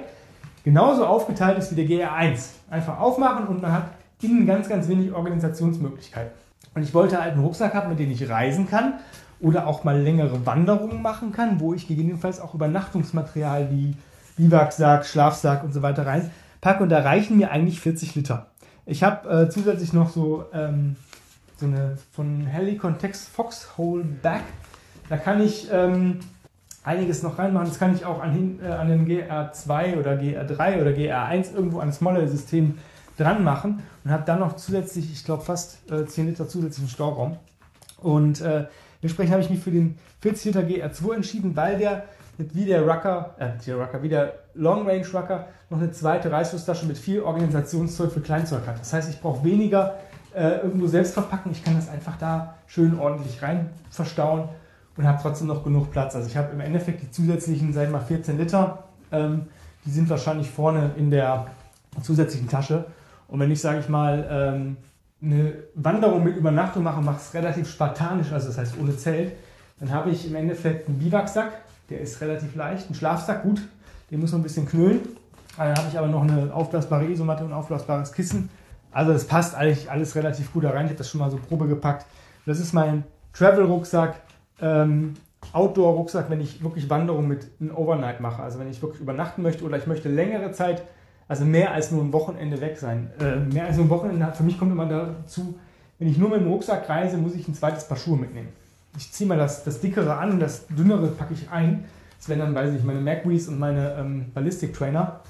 genauso 0.63 1.07
aufgeteilt 1.07 1.57
ist 1.57 1.75
wie 1.75 1.83
der 1.83 1.85
GR1. 1.85 2.49
Einfach 2.69 2.99
aufmachen 2.99 3.47
und 3.47 3.63
man 3.63 3.71
hat 3.71 3.85
innen 4.21 4.45
ganz, 4.45 4.69
ganz 4.69 4.87
wenig 4.87 5.11
Organisationsmöglichkeiten. 5.11 6.33
Und 6.75 6.83
ich 6.83 6.93
wollte 6.93 7.19
halt 7.19 7.33
einen 7.33 7.43
Rucksack 7.43 7.73
haben, 7.73 7.89
mit 7.89 7.97
dem 7.97 8.11
ich 8.11 8.29
reisen 8.29 8.69
kann 8.69 8.99
oder 9.41 9.67
auch 9.67 9.83
mal 9.83 9.99
längere 9.99 10.45
Wanderungen 10.45 11.01
machen 11.01 11.31
kann, 11.31 11.59
wo 11.59 11.73
ich 11.73 11.87
gegebenenfalls 11.87 12.39
auch 12.39 12.53
Übernachtungsmaterial 12.53 13.69
wie 13.71 13.95
Biwaksack, 14.37 15.05
Schlafsack 15.05 15.63
und 15.63 15.73
so 15.73 15.81
weiter 15.81 16.05
reinpacke. 16.05 16.83
Und 16.83 16.89
da 16.89 16.99
reichen 16.99 17.37
mir 17.37 17.51
eigentlich 17.51 17.79
40 17.81 18.15
Liter. 18.15 18.47
Ich 18.85 19.03
habe 19.03 19.29
äh, 19.29 19.49
zusätzlich 19.49 19.93
noch 19.93 20.09
so, 20.09 20.45
ähm, 20.53 20.95
so 21.57 21.65
eine 21.65 21.97
von 22.11 22.45
Helicon 22.45 22.97
Tex 22.97 23.27
Foxhole 23.27 24.03
Back. 24.03 24.43
Da 25.09 25.17
kann 25.17 25.41
ich 25.41 25.69
ähm, 25.71 26.19
einiges 26.83 27.23
noch 27.23 27.37
reinmachen. 27.37 27.67
Das 27.67 27.79
kann 27.79 27.95
ich 27.95 28.05
auch 28.05 28.21
an, 28.21 28.59
äh, 28.63 28.67
an 28.67 28.87
den 28.87 29.07
GR2 29.07 29.99
oder 29.99 30.13
GR3 30.13 30.81
oder 30.81 30.91
GR1 30.91 31.53
irgendwo 31.53 31.79
an 31.79 31.87
das 31.87 32.01
Molle-System 32.01 32.77
dran 33.17 33.43
machen 33.43 33.83
und 34.03 34.11
habe 34.11 34.23
dann 34.25 34.39
noch 34.39 34.55
zusätzlich, 34.55 35.11
ich 35.11 35.23
glaube, 35.25 35.43
fast 35.43 35.91
äh, 35.91 36.05
10 36.05 36.27
Liter 36.27 36.47
zusätzlichen 36.47 36.89
Stauraum. 36.89 37.37
Und 37.97 38.41
äh, 38.41 38.65
dementsprechend 39.01 39.33
habe 39.33 39.43
ich 39.43 39.49
mich 39.49 39.59
für 39.59 39.71
den 39.71 39.97
40 40.21 40.53
Liter 40.53 40.61
GR2 40.61 41.15
entschieden, 41.15 41.55
weil 41.55 41.77
der 41.77 42.03
wie 42.37 42.65
der 42.65 42.81
Rucker, 42.81 43.35
äh, 43.37 43.49
der 43.65 43.75
Rucker, 43.75 44.01
wie 44.01 44.09
der 44.09 44.33
Long 44.53 44.87
Range 44.87 45.05
Rucker 45.13 45.47
noch 45.69 45.77
eine 45.77 45.91
zweite 45.91 46.31
Reißflusstasche 46.31 46.85
mit 46.85 46.97
viel 46.97 47.21
Organisationszeug 47.21 48.11
für 48.11 48.21
Kleinzeug 48.21 48.65
hat. 48.67 48.79
Das 48.79 48.91
heißt, 48.93 49.09
ich 49.09 49.19
brauche 49.19 49.43
weniger 49.43 49.95
äh, 50.33 50.61
irgendwo 50.61 50.87
selbst 50.87 51.13
verpacken. 51.13 51.51
Ich 51.51 51.63
kann 51.63 51.75
das 51.75 51.89
einfach 51.89 52.17
da 52.17 52.55
schön 52.67 52.97
ordentlich 52.99 53.41
rein 53.41 53.69
verstauen 53.89 54.49
und 54.97 55.05
habe 55.05 55.19
trotzdem 55.21 55.47
noch 55.47 55.63
genug 55.63 55.91
Platz. 55.91 56.15
Also 56.15 56.27
ich 56.27 56.37
habe 56.37 56.51
im 56.53 56.59
Endeffekt 56.59 57.01
die 57.01 57.11
zusätzlichen, 57.11 57.73
sagen 57.73 57.91
wir 57.91 57.99
mal 57.99 58.05
14 58.05 58.37
Liter, 58.37 58.85
ähm, 59.11 59.47
die 59.85 59.91
sind 59.91 60.09
wahrscheinlich 60.09 60.49
vorne 60.49 60.91
in 60.97 61.09
der 61.09 61.47
zusätzlichen 62.01 62.47
Tasche. 62.47 62.85
Und 63.27 63.39
wenn 63.39 63.51
ich, 63.51 63.61
sage 63.61 63.79
ich 63.79 63.89
mal, 63.89 64.27
ähm, 64.29 64.77
eine 65.21 65.53
Wanderung 65.75 66.23
mit 66.23 66.35
Übernachtung 66.35 66.83
mache, 66.83 67.01
mache 67.01 67.17
es 67.17 67.33
relativ 67.33 67.69
spartanisch, 67.69 68.31
also 68.31 68.47
das 68.47 68.57
heißt 68.57 68.75
ohne 68.79 68.97
Zelt, 68.97 69.33
dann 69.79 69.91
habe 69.91 70.09
ich 70.09 70.27
im 70.27 70.35
Endeffekt 70.35 70.87
einen 70.87 70.99
Biwaksack, 70.99 71.51
der 71.89 72.01
ist 72.01 72.21
relativ 72.21 72.55
leicht, 72.55 72.87
einen 72.87 72.95
Schlafsack, 72.95 73.43
gut, 73.43 73.61
den 74.09 74.19
muss 74.19 74.31
man 74.31 74.41
ein 74.41 74.43
bisschen 74.43 74.67
knüllen. 74.67 75.01
Dann 75.57 75.75
habe 75.75 75.87
ich 75.89 75.97
aber 75.97 76.07
noch 76.07 76.23
eine 76.23 76.53
aufblasbare 76.53 77.05
Isomatte 77.05 77.43
und 77.43 77.51
ein 77.51 77.57
aufblasbares 77.57 78.13
Kissen. 78.13 78.49
Also 78.91 79.13
das 79.13 79.25
passt 79.25 79.55
eigentlich 79.55 79.89
alles 79.89 80.15
relativ 80.15 80.53
gut 80.53 80.63
da 80.63 80.71
rein. 80.71 80.85
Ich 80.85 80.91
habe 80.91 80.97
das 80.97 81.09
schon 81.09 81.19
mal 81.19 81.29
so 81.29 81.37
Probe 81.37 81.67
gepackt. 81.67 82.05
Das 82.45 82.59
ist 82.59 82.73
mein 82.73 83.03
Travel-Rucksack 83.33 84.15
ähm, 84.61 85.15
Outdoor-Rucksack, 85.53 86.29
wenn 86.29 86.41
ich 86.41 86.63
wirklich 86.63 86.89
Wanderung 86.89 87.27
mit 87.27 87.47
einem 87.59 87.75
Overnight 87.75 88.19
mache. 88.19 88.41
Also 88.41 88.59
wenn 88.59 88.69
ich 88.69 88.81
wirklich 88.81 89.01
übernachten 89.01 89.41
möchte 89.41 89.63
oder 89.63 89.77
ich 89.77 89.87
möchte 89.87 90.09
längere 90.09 90.51
Zeit, 90.51 90.83
also 91.31 91.45
mehr 91.45 91.71
als 91.71 91.91
nur 91.91 92.03
ein 92.03 92.11
Wochenende 92.11 92.59
weg 92.59 92.77
sein. 92.77 93.09
Äh, 93.17 93.37
mehr 93.37 93.65
als 93.65 93.77
nur 93.77 93.85
ein 93.85 93.89
Wochenende, 93.89 94.33
für 94.33 94.43
mich 94.43 94.59
kommt 94.59 94.73
immer 94.73 94.85
dazu, 94.85 95.57
wenn 95.97 96.09
ich 96.09 96.17
nur 96.17 96.27
mit 96.27 96.41
dem 96.41 96.47
Rucksack 96.47 96.89
reise, 96.89 97.15
muss 97.17 97.35
ich 97.35 97.47
ein 97.47 97.53
zweites 97.53 97.87
Paar 97.87 97.95
Schuhe 97.95 98.17
mitnehmen. 98.17 98.49
Ich 98.97 99.09
ziehe 99.13 99.29
mal 99.29 99.37
das, 99.37 99.63
das 99.63 99.79
dickere 99.79 100.17
an 100.17 100.31
und 100.31 100.39
das 100.41 100.67
dünnere 100.67 101.07
packe 101.07 101.33
ich 101.33 101.49
ein. 101.49 101.85
Das 102.17 102.27
wären 102.27 102.39
dann, 102.39 102.53
weiß 102.53 102.73
ich, 102.73 102.83
meine 102.83 102.99
MacBreeze 102.99 103.49
und 103.49 103.59
meine 103.59 103.95
ähm, 103.97 104.25
Ballistic 104.33 104.73
Trainer. 104.73 105.21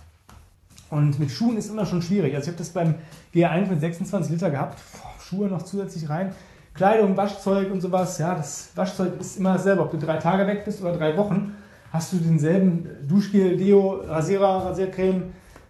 Und 0.90 1.20
mit 1.20 1.30
Schuhen 1.30 1.56
ist 1.56 1.70
immer 1.70 1.86
schon 1.86 2.02
schwierig. 2.02 2.34
Also 2.34 2.46
ich 2.46 2.54
habe 2.56 2.58
das 2.58 2.70
beim 2.70 2.96
GR1 3.36 3.68
mit 3.68 3.80
26 3.80 4.32
Liter 4.32 4.50
gehabt. 4.50 4.80
Boah, 4.94 5.22
Schuhe 5.24 5.50
noch 5.50 5.62
zusätzlich 5.62 6.10
rein. 6.10 6.32
Kleidung, 6.74 7.16
Waschzeug 7.16 7.72
und 7.72 7.80
sowas, 7.80 8.18
ja, 8.18 8.34
das 8.34 8.72
Waschzeug 8.74 9.20
ist 9.20 9.38
immer 9.38 9.54
dasselbe. 9.54 9.84
Ob 9.84 9.92
du 9.92 10.00
drei 10.00 10.18
Tage 10.18 10.48
weg 10.48 10.66
bist 10.66 10.82
oder 10.82 10.94
drei 10.94 11.16
Wochen, 11.16 11.54
hast 11.94 12.12
du 12.12 12.18
denselben 12.18 12.88
Duschgel, 13.08 13.56
Deo, 13.56 14.02
Rasierer, 14.08 14.66
Rasiercreme, 14.66 15.26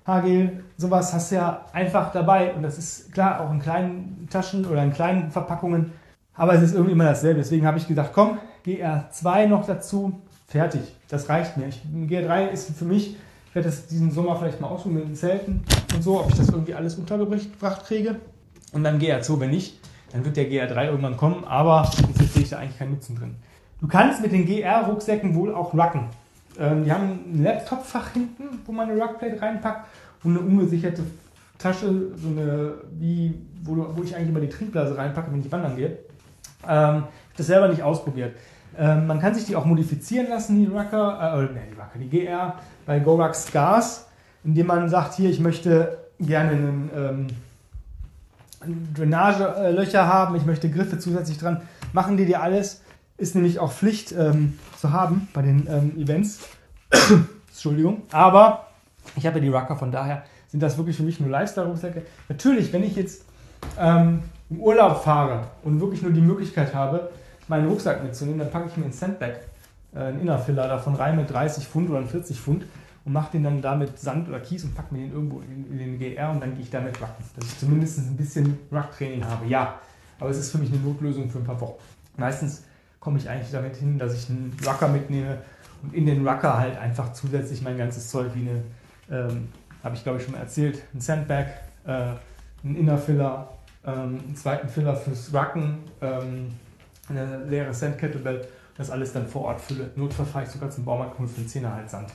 Haargel, 0.06 0.64
sowas 0.78 1.14
hast 1.14 1.32
du 1.32 1.36
ja 1.36 1.66
einfach 1.74 2.12
dabei. 2.12 2.54
Und 2.54 2.64
das 2.64 2.78
ist 2.78 3.14
klar 3.14 3.42
auch 3.42 3.52
in 3.52 3.60
kleinen 3.60 4.28
Taschen 4.30 4.66
oder 4.66 4.84
in 4.84 4.92
kleinen 4.92 5.32
Verpackungen. 5.32 5.92
Aber 6.34 6.54
es 6.54 6.64
ist 6.64 6.74
irgendwie 6.74 6.94
immer 6.94 7.06
dasselbe. 7.06 7.40
Deswegen 7.40 7.66
habe 7.66 7.78
ich 7.78 7.88
gedacht, 7.88 8.12
komm, 8.14 8.40
GR2 8.66 9.48
noch 9.48 9.66
dazu, 9.66 10.22
fertig. 10.48 10.82
Das 11.08 11.30
reicht 11.30 11.58
mir. 11.58 11.68
Ich, 11.68 11.82
GR3 11.84 12.48
ist 12.48 12.76
für 12.78 12.86
mich, 12.86 13.18
ich 13.48 13.56
werde 13.56 13.70
das 13.70 13.88
diesen 13.88 14.12
Sommer 14.12 14.36
vielleicht 14.38 14.62
mal 14.62 14.68
ausprobieren 14.68 15.02
mit 15.02 15.10
den 15.10 15.16
Zelten 15.16 15.64
und 15.94 16.02
so, 16.02 16.20
ob 16.20 16.30
ich 16.30 16.38
das 16.38 16.50
irgendwie 16.50 16.74
alles 16.74 16.96
untergebracht 16.96 17.86
kriege. 17.86 18.16
Und 18.74 18.84
dann 18.84 19.00
GR2, 19.00 19.40
wenn 19.40 19.50
nicht, 19.50 19.80
dann 20.12 20.26
wird 20.26 20.38
der 20.38 20.50
GR3 20.50 20.86
irgendwann 20.86 21.18
kommen, 21.18 21.44
aber 21.44 21.90
jetzt 22.20 22.34
sehe 22.34 22.44
ich 22.44 22.50
da 22.50 22.58
eigentlich 22.58 22.78
keinen 22.78 22.92
Nutzen 22.92 23.16
drin. 23.16 23.36
Du 23.80 23.88
kannst 23.88 24.22
mit 24.22 24.32
den 24.32 24.46
GR-Rucksäcken 24.46 25.36
wohl 25.36 25.54
auch 25.54 25.74
rucken. 25.74 26.06
Ähm, 26.60 26.84
die 26.84 26.92
haben 26.92 27.20
ein 27.34 27.44
Laptop-Fach 27.44 28.10
hinten, 28.12 28.44
wo 28.66 28.72
man 28.72 28.90
eine 28.90 29.02
Ruckplate 29.02 29.42
reinpackt 29.42 29.88
und 30.24 30.38
eine 30.38 30.46
ungesicherte 30.46 31.04
Tasche, 31.58 31.88
so 32.16 32.28
eine, 32.28 32.74
wie, 33.00 33.34
wo, 33.64 33.76
wo 33.96 34.04
ich 34.04 34.16
eigentlich 34.16 34.30
immer 34.30 34.40
die 34.40 34.50
Trinkblase 34.50 34.98
reinpacke, 34.98 35.32
wenn 35.32 35.42
ich 35.42 35.52
wandern 35.52 35.76
gehe. 35.76 35.98
Ähm, 36.68 37.04
ich 37.32 37.38
das 37.38 37.48
selber 37.48 37.68
nicht 37.68 37.84
ausprobiert. 37.84 38.36
Ähm, 38.78 39.08
man 39.08 39.20
kann 39.20 39.34
sich 39.34 39.46
die 39.46 39.56
auch 39.56 39.66
modifizieren 39.66 40.30
lassen, 40.30 40.58
die 40.58 40.66
Rucker, 40.66 41.40
äh, 41.40 41.54
nee, 41.54 41.62
die 41.72 41.76
Rucker, 41.76 42.00
die 42.00 42.10
GR 42.10 42.56
bei 42.86 43.00
Gorak 43.00 43.36
Scars, 43.36 44.08
indem 44.44 44.68
man 44.68 44.90
sagt, 44.90 45.16
hier, 45.16 45.30
ich 45.30 45.40
möchte 45.40 45.98
gerne 46.20 46.52
einen, 46.52 46.90
ähm, 46.96 47.28
Drainagelöcher 48.96 50.08
haben, 50.08 50.36
ich 50.36 50.46
möchte 50.46 50.70
Griffe 50.70 51.00
zusätzlich 51.00 51.40
dran. 51.40 51.62
Machen 51.94 52.18
die 52.18 52.26
dir 52.26 52.42
alles. 52.42 52.82
Ist 53.22 53.36
nämlich 53.36 53.60
auch 53.60 53.72
Pflicht 53.72 54.14
ähm, 54.14 54.58
zu 54.80 54.92
haben 54.92 55.28
bei 55.32 55.44
den 55.44 55.68
ähm, 55.70 55.96
Events. 55.96 56.40
Entschuldigung. 57.50 58.02
Aber 58.12 58.66
ich 59.16 59.28
habe 59.28 59.38
ja 59.38 59.46
die 59.46 59.50
Rucker, 59.50 59.76
von 59.76 59.92
daher 59.92 60.24
sind 60.48 60.64
das 60.64 60.76
wirklich 60.76 60.98
für 60.98 61.04
mich 61.04 61.20
nur 61.20 61.30
Lifestyle-Rucksäcke. 61.30 62.02
Natürlich, 62.30 62.74
wenn 62.74 62.82
ich 62.82 62.96
jetzt 62.96 63.26
ähm, 63.78 64.24
im 64.50 64.60
Urlaub 64.60 65.04
fahre 65.04 65.44
und 65.62 65.80
wirklich 65.80 66.02
nur 66.02 66.12
die 66.12 66.20
Möglichkeit 66.20 66.74
habe, 66.74 67.12
meinen 67.48 67.70
Rucksack 67.70 68.04
mitzunehmen, 68.04 68.40
dann 68.40 68.50
packe 68.50 68.70
ich 68.70 68.78
mir 68.78 68.86
einen 68.86 68.94
Sandbag, 68.94 69.34
äh, 69.94 70.00
einen 70.00 70.22
Innerfiller 70.22 70.68
davon 70.68 70.96
rein 70.96 71.16
mit 71.16 71.30
30 71.30 71.68
Pfund 71.68 71.92
oder 71.92 72.02
40 72.02 72.40
Pfund 72.40 72.66
und 73.06 73.14
mache 73.14 73.34
den 73.34 73.44
dann 73.44 73.62
damit 73.62 74.00
Sand 74.00 74.30
oder 74.30 74.40
Kies 74.40 74.64
und 74.64 74.74
packe 74.74 74.96
mir 74.96 75.02
den 75.02 75.14
irgendwo 75.14 75.42
in, 75.42 75.72
in, 75.72 75.78
den 75.78 76.00
GR 76.00 76.32
und 76.32 76.42
dann 76.42 76.56
gehe 76.56 76.64
ich 76.64 76.72
damit 76.72 77.00
rucken. 77.00 77.24
Dass 77.36 77.46
ich 77.46 77.60
zumindest 77.60 78.00
ein 78.00 78.18
bisschen 78.18 78.58
Ruck-Training 78.72 79.24
habe, 79.24 79.46
ja. 79.46 79.76
Aber 80.20 80.32
es 80.32 80.40
ist 80.40 80.52
für 80.52 80.58
mich 80.58 80.72
eine 80.74 80.82
Notlösung 80.82 81.30
für 81.30 81.38
ein 81.38 81.44
paar 81.44 81.62
Wochen. 81.62 81.78
Meistens 82.18 82.64
komme 83.02 83.18
ich 83.18 83.28
eigentlich 83.28 83.52
damit 83.52 83.76
hin, 83.76 83.98
dass 83.98 84.14
ich 84.14 84.30
einen 84.30 84.56
Rucker 84.66 84.88
mitnehme 84.88 85.40
und 85.84 85.94
in 85.94 86.06
den 86.06 86.26
Rucker 86.26 86.58
halt 86.58 86.78
einfach 86.78 87.12
zusätzlich 87.12 87.62
mein 87.62 87.78
ganzes 87.78 88.10
Zeug 88.10 88.32
wie 88.36 88.48
eine, 88.48 88.64
ähm, 89.10 89.50
habe 89.84 89.96
ich 89.96 90.04
glaube 90.04 90.20
ich 90.20 90.24
schon 90.24 90.34
mal 90.34 90.40
erzählt, 90.40 90.82
ein 90.94 91.02
Sandbag, 91.02 91.48
äh, 91.86 92.14
ein 92.64 92.76
Innerfiller, 92.76 93.50
ähm, 93.84 94.20
einen 94.26 94.36
zweiten 94.36 94.70
Filler 94.70 94.96
fürs 94.96 95.34
Rucken, 95.34 95.80
ähm, 96.00 96.54
eine 97.10 97.44
leere 97.46 97.74
Sand-Kettlebell, 97.74 98.48
das 98.78 98.92
alles 98.92 99.12
dann 99.12 99.28
vor 99.28 99.46
Ort 99.46 99.62
fülle. 99.62 99.90
Notfall 99.96 100.28
fahre 100.28 100.46
ich 100.46 100.52
sogar 100.52 100.70
zum 100.70 100.86
Baumarkt 100.86 101.20
und 101.20 101.28
für 101.28 101.40
einen 101.40 101.48
Zehner 101.48 101.74
halt 101.74 101.90
Sand 101.90 102.10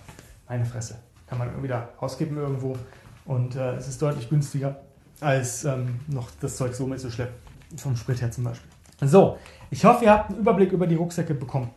meine 0.49 0.64
Fresse. 0.64 0.99
Kann 1.26 1.38
man 1.38 1.62
wieder 1.62 1.88
ausgeben 1.99 2.37
irgendwo 2.37 2.76
und 3.25 3.57
äh, 3.57 3.75
es 3.75 3.88
ist 3.88 4.00
deutlich 4.00 4.31
günstiger, 4.31 4.76
als 5.21 5.64
ähm, 5.64 5.99
noch 6.07 6.31
das 6.40 6.57
Zeug 6.57 6.73
so 6.75 6.87
mitzuschleppen. 6.87 7.35
Vom 7.76 7.97
Sprit 7.97 8.23
her 8.23 8.31
zum 8.31 8.45
Beispiel. 8.45 8.75
So, 9.00 9.38
ich 9.71 9.85
hoffe, 9.85 10.05
ihr 10.05 10.11
habt 10.11 10.31
einen 10.31 10.41
Überblick 10.41 10.73
über 10.73 10.87
die 10.87 10.95
Rucksäcke 10.95 11.35
bekommen. 11.35 11.71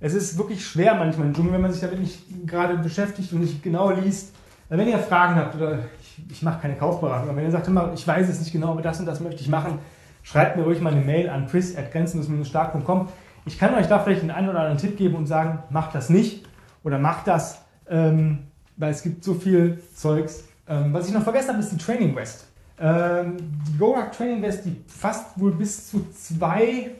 Es 0.00 0.14
ist 0.14 0.36
wirklich 0.36 0.64
schwer 0.64 0.94
manchmal 0.94 1.28
im 1.28 1.34
Dschungel, 1.34 1.52
wenn 1.52 1.60
man 1.60 1.72
sich 1.72 1.80
damit 1.80 2.00
nicht 2.00 2.46
gerade 2.46 2.76
beschäftigt 2.76 3.32
und 3.32 3.40
nicht 3.40 3.62
genau 3.62 3.90
liest. 3.90 4.34
Wenn 4.68 4.88
ihr 4.88 4.98
Fragen 4.98 5.36
habt 5.36 5.54
oder 5.54 5.80
ich, 6.00 6.22
ich 6.30 6.42
mache 6.42 6.62
keine 6.62 6.76
Kaufberatung, 6.76 7.28
aber 7.28 7.36
wenn 7.36 7.44
ihr 7.44 7.50
sagt 7.50 7.68
immer, 7.68 7.92
ich 7.94 8.06
weiß 8.06 8.28
es 8.28 8.40
nicht 8.40 8.52
genau, 8.52 8.72
aber 8.72 8.82
das 8.82 8.98
und 8.98 9.06
das 9.06 9.20
möchte 9.20 9.40
ich 9.40 9.48
machen, 9.48 9.78
schreibt 10.22 10.56
mir 10.56 10.64
ruhig 10.64 10.80
mal 10.80 10.92
eine 10.92 11.02
Mail 11.02 11.28
an 11.28 11.46
chris.grenzen-stark.com. 11.46 13.08
Ich 13.44 13.58
kann 13.58 13.74
euch 13.74 13.86
da 13.86 13.98
vielleicht 13.98 14.22
einen 14.22 14.48
oder 14.48 14.60
anderen 14.60 14.78
Tipp 14.78 14.96
geben 14.96 15.16
und 15.16 15.26
sagen, 15.26 15.62
macht 15.70 15.94
das 15.94 16.08
nicht 16.08 16.48
oder 16.82 16.98
macht 16.98 17.28
das 17.28 17.62
ähm, 17.88 18.46
weil 18.76 18.90
es 18.90 19.02
gibt 19.02 19.22
so 19.22 19.34
viel 19.34 19.80
Zeugs. 19.94 20.44
Ähm, 20.68 20.92
was 20.92 21.08
ich 21.08 21.14
noch 21.14 21.22
vergessen 21.22 21.50
habe, 21.50 21.60
ist 21.60 21.72
die 21.72 21.76
Training 21.76 22.14
West. 22.16 22.48
Ähm, 22.80 23.36
die 23.68 23.78
Gorak 23.78 24.12
Training 24.12 24.42
West, 24.42 24.64
die 24.64 24.76
fasst 24.86 25.38
wohl 25.38 25.52
bis 25.52 25.90
zu 25.90 26.06
zwei 26.10 26.90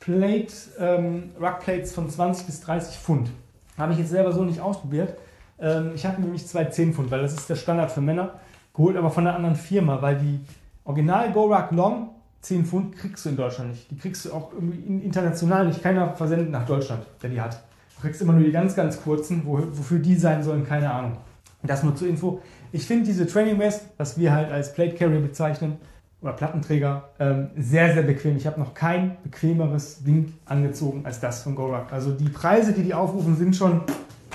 Plate, 0.00 0.52
ähm, 0.78 1.30
Rugplates 1.40 1.92
von 1.92 2.08
20 2.08 2.46
bis 2.46 2.60
30 2.60 2.96
Pfund. 2.96 3.30
Habe 3.76 3.92
ich 3.92 3.98
jetzt 3.98 4.10
selber 4.10 4.32
so 4.32 4.44
nicht 4.44 4.60
ausprobiert. 4.60 5.16
Ähm, 5.58 5.92
ich 5.94 6.06
habe 6.06 6.20
nämlich 6.20 6.46
zwei 6.46 6.64
10 6.64 6.94
Pfund, 6.94 7.10
weil 7.10 7.22
das 7.22 7.34
ist 7.34 7.48
der 7.48 7.56
Standard 7.56 7.90
für 7.90 8.00
Männer. 8.00 8.34
Geholt 8.74 8.96
aber 8.96 9.10
von 9.10 9.26
einer 9.26 9.36
anderen 9.36 9.56
Firma, 9.56 10.00
weil 10.00 10.16
die 10.16 10.40
Original 10.84 11.32
Gorak 11.32 11.72
Long 11.72 12.10
10 12.42 12.64
Pfund 12.64 12.96
kriegst 12.96 13.24
du 13.24 13.30
in 13.30 13.36
Deutschland 13.36 13.70
nicht. 13.70 13.90
Die 13.90 13.98
kriegst 13.98 14.24
du 14.24 14.32
auch 14.32 14.52
international 14.54 15.66
nicht. 15.66 15.82
Keiner 15.82 16.14
versendet 16.14 16.50
nach 16.50 16.64
Deutschland, 16.64 17.04
der 17.22 17.30
die 17.30 17.40
hat. 17.40 17.62
Du 17.96 18.02
kriegst 18.02 18.22
immer 18.22 18.32
nur 18.32 18.42
die 18.42 18.52
ganz, 18.52 18.74
ganz 18.74 19.02
kurzen, 19.02 19.42
wo, 19.44 19.58
wofür 19.58 19.98
die 19.98 20.16
sein 20.16 20.42
sollen, 20.42 20.66
keine 20.66 20.90
Ahnung. 20.90 21.16
Das 21.62 21.82
nur 21.82 21.94
zur 21.94 22.08
Info. 22.08 22.40
Ich 22.72 22.86
finde 22.86 23.04
diese 23.06 23.26
Training 23.26 23.58
Vest, 23.58 23.82
was 23.96 24.18
wir 24.18 24.32
halt 24.32 24.50
als 24.50 24.72
Plate 24.72 24.94
Carrier 24.94 25.20
bezeichnen, 25.20 25.78
oder 26.22 26.32
Plattenträger, 26.32 27.08
ähm, 27.18 27.50
sehr, 27.56 27.94
sehr 27.94 28.02
bequem. 28.02 28.36
Ich 28.36 28.46
habe 28.46 28.60
noch 28.60 28.74
kein 28.74 29.16
bequemeres 29.22 30.04
Ding 30.04 30.34
angezogen 30.44 31.02
als 31.04 31.20
das 31.20 31.42
von 31.42 31.54
Gorak. 31.54 31.92
Also 31.92 32.12
die 32.12 32.28
Preise, 32.28 32.72
die 32.72 32.82
die 32.82 32.94
aufrufen, 32.94 33.36
sind 33.36 33.56
schon, 33.56 33.82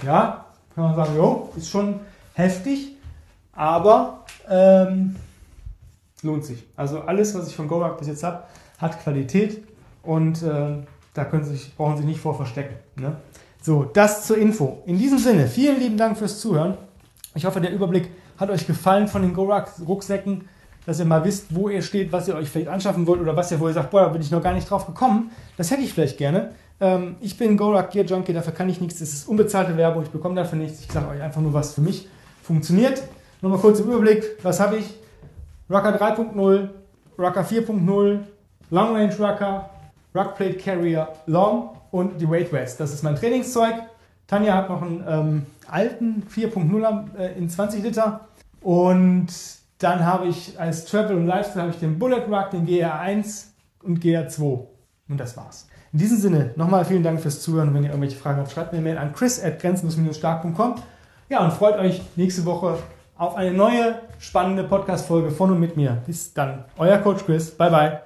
ja, 0.04 0.46
kann 0.74 0.84
man 0.84 0.96
sagen, 0.96 1.16
jo, 1.16 1.50
ist 1.56 1.70
schon 1.70 2.00
heftig, 2.34 2.96
aber 3.54 4.26
ähm, 4.50 5.16
lohnt 6.24 6.46
sich. 6.46 6.66
Also 6.76 7.02
alles, 7.02 7.36
was 7.36 7.48
ich 7.48 7.56
von 7.56 7.68
Gorak 7.68 7.98
bis 8.00 8.08
jetzt 8.08 8.24
habe, 8.24 8.44
hat 8.80 9.02
Qualität 9.02 9.64
und 10.02 10.42
äh, 10.42 10.78
da 11.14 11.26
können 11.26 11.44
Sie 11.44 11.52
sich, 11.52 11.76
brauchen 11.76 11.98
Sie 11.98 12.04
nicht 12.04 12.20
vor 12.20 12.36
verstecken. 12.36 12.76
Ne? 13.00 13.16
So, 13.62 13.84
das 13.84 14.26
zur 14.26 14.38
Info. 14.38 14.84
In 14.86 14.98
diesem 14.98 15.18
Sinne, 15.20 15.48
vielen 15.48 15.80
lieben 15.80 15.98
Dank 15.98 16.18
fürs 16.18 16.40
Zuhören. 16.40 16.78
Ich 17.36 17.46
hoffe, 17.46 17.60
der 17.60 17.74
Überblick 17.74 18.10
hat 18.38 18.50
euch 18.50 18.66
gefallen 18.66 19.08
von 19.08 19.22
den 19.22 19.34
Gorak-Rucksäcken, 19.34 20.48
dass 20.86 21.00
ihr 21.00 21.06
mal 21.06 21.24
wisst, 21.26 21.54
wo 21.54 21.68
ihr 21.68 21.82
steht, 21.82 22.12
was 22.12 22.28
ihr 22.28 22.36
euch 22.36 22.50
vielleicht 22.50 22.70
anschaffen 22.70 23.06
wollt 23.08 23.20
oder 23.20 23.36
was 23.36 23.52
ihr, 23.52 23.60
wo 23.60 23.68
ihr 23.68 23.74
sagt, 23.74 23.92
boah, 23.92 24.04
da 24.04 24.08
bin 24.10 24.22
ich 24.22 24.32
noch 24.32 24.42
gar 24.42 24.54
nicht 24.54 24.70
drauf 24.70 24.86
gekommen. 24.86 25.32
Das 25.58 25.70
hätte 25.70 25.82
ich 25.82 25.94
vielleicht 25.94 26.18
gerne. 26.18 26.52
Ähm, 26.80 27.16
ich 27.20 27.38
bin 27.38 27.58
Gorak 27.58 27.92
Gear 27.92 28.06
Junkie, 28.06 28.34
dafür 28.34 28.54
kann 28.54 28.70
ich 28.70 28.80
nichts. 28.80 29.00
Das 29.00 29.10
ist 29.10 29.28
unbezahlte 29.28 29.76
Werbung, 29.76 30.04
ich 30.04 30.10
bekomme 30.10 30.36
dafür 30.36 30.58
nichts. 30.58 30.82
Ich 30.82 30.92
sage 30.92 31.08
euch 31.10 31.22
einfach 31.22 31.42
nur, 31.42 31.54
was 31.54 31.74
für 31.74 31.82
mich 31.82 32.08
funktioniert. 32.42 33.04
Nochmal 33.42 33.60
kurz 33.60 33.80
im 33.80 33.88
Überblick, 33.88 34.24
was 34.44 34.60
habe 34.60 34.78
ich? 34.78 34.94
Rucker 35.70 35.98
3.0, 35.98 36.70
Rucker 37.18 37.42
4.0, 37.42 38.20
Long 38.70 38.96
Range 38.96 39.16
Rucker, 39.20 39.70
Ruckplate 40.14 40.58
Carrier 40.58 41.10
Long 41.26 41.72
und 41.92 42.22
die 42.22 42.30
Weight 42.30 42.52
West. 42.54 42.80
Das 42.80 42.94
ist 42.94 43.04
mein 43.04 43.16
Trainingszeug. 43.16 43.76
Tanja 44.28 44.56
hat 44.56 44.70
noch 44.70 44.82
einen 44.82 45.04
ähm, 45.08 45.46
alten 45.68 46.24
4.0 46.34 47.18
äh, 47.18 47.38
in 47.38 47.50
20 47.50 47.84
Liter. 47.84 48.22
Und 48.62 49.28
dann 49.80 50.06
habe 50.06 50.28
ich 50.28 50.60
als 50.60 50.86
Travel 50.86 51.18
und 51.18 51.28
Lifestyle 51.28 51.64
habe 51.64 51.72
ich 51.72 51.80
den 51.80 52.00
Bullet 52.00 52.26
Rug, 52.28 52.50
den 52.52 52.66
GR1 52.66 53.46
und 53.84 54.04
GR2. 54.04 54.66
Und 55.10 55.20
das 55.20 55.38
war's. 55.38 55.68
In 55.94 56.00
diesem 56.00 56.18
Sinne, 56.18 56.52
nochmal 56.56 56.84
vielen 56.84 57.04
Dank 57.04 57.22
fürs 57.22 57.42
Zuhören. 57.42 57.74
Wenn 57.74 57.84
ihr 57.84 57.90
irgendwelche 57.90 58.18
Fragen 58.18 58.40
habt, 58.40 58.52
schreibt 58.52 58.74
mir 58.74 58.80
eine 58.80 58.90
Mail 58.90 58.98
an 58.98 59.14
chris.grenzen-stark.com. 59.14 60.76
Ja, 61.30 61.44
und 61.44 61.54
freut 61.54 61.78
euch 61.78 62.02
nächste 62.16 62.46
Woche 62.46 62.78
auf 63.18 63.36
eine 63.36 63.54
neue 63.54 64.00
spannende 64.20 64.64
Podcast-Folge 64.64 65.32
von 65.32 65.52
und 65.52 65.60
mit 65.60 65.78
mir. 65.78 66.02
Bis 66.06 66.34
dann. 66.34 66.66
Euer 66.78 66.98
Coach 66.98 67.26
Chris. 67.26 67.52
Bye, 67.52 67.70
bye. 67.70 68.06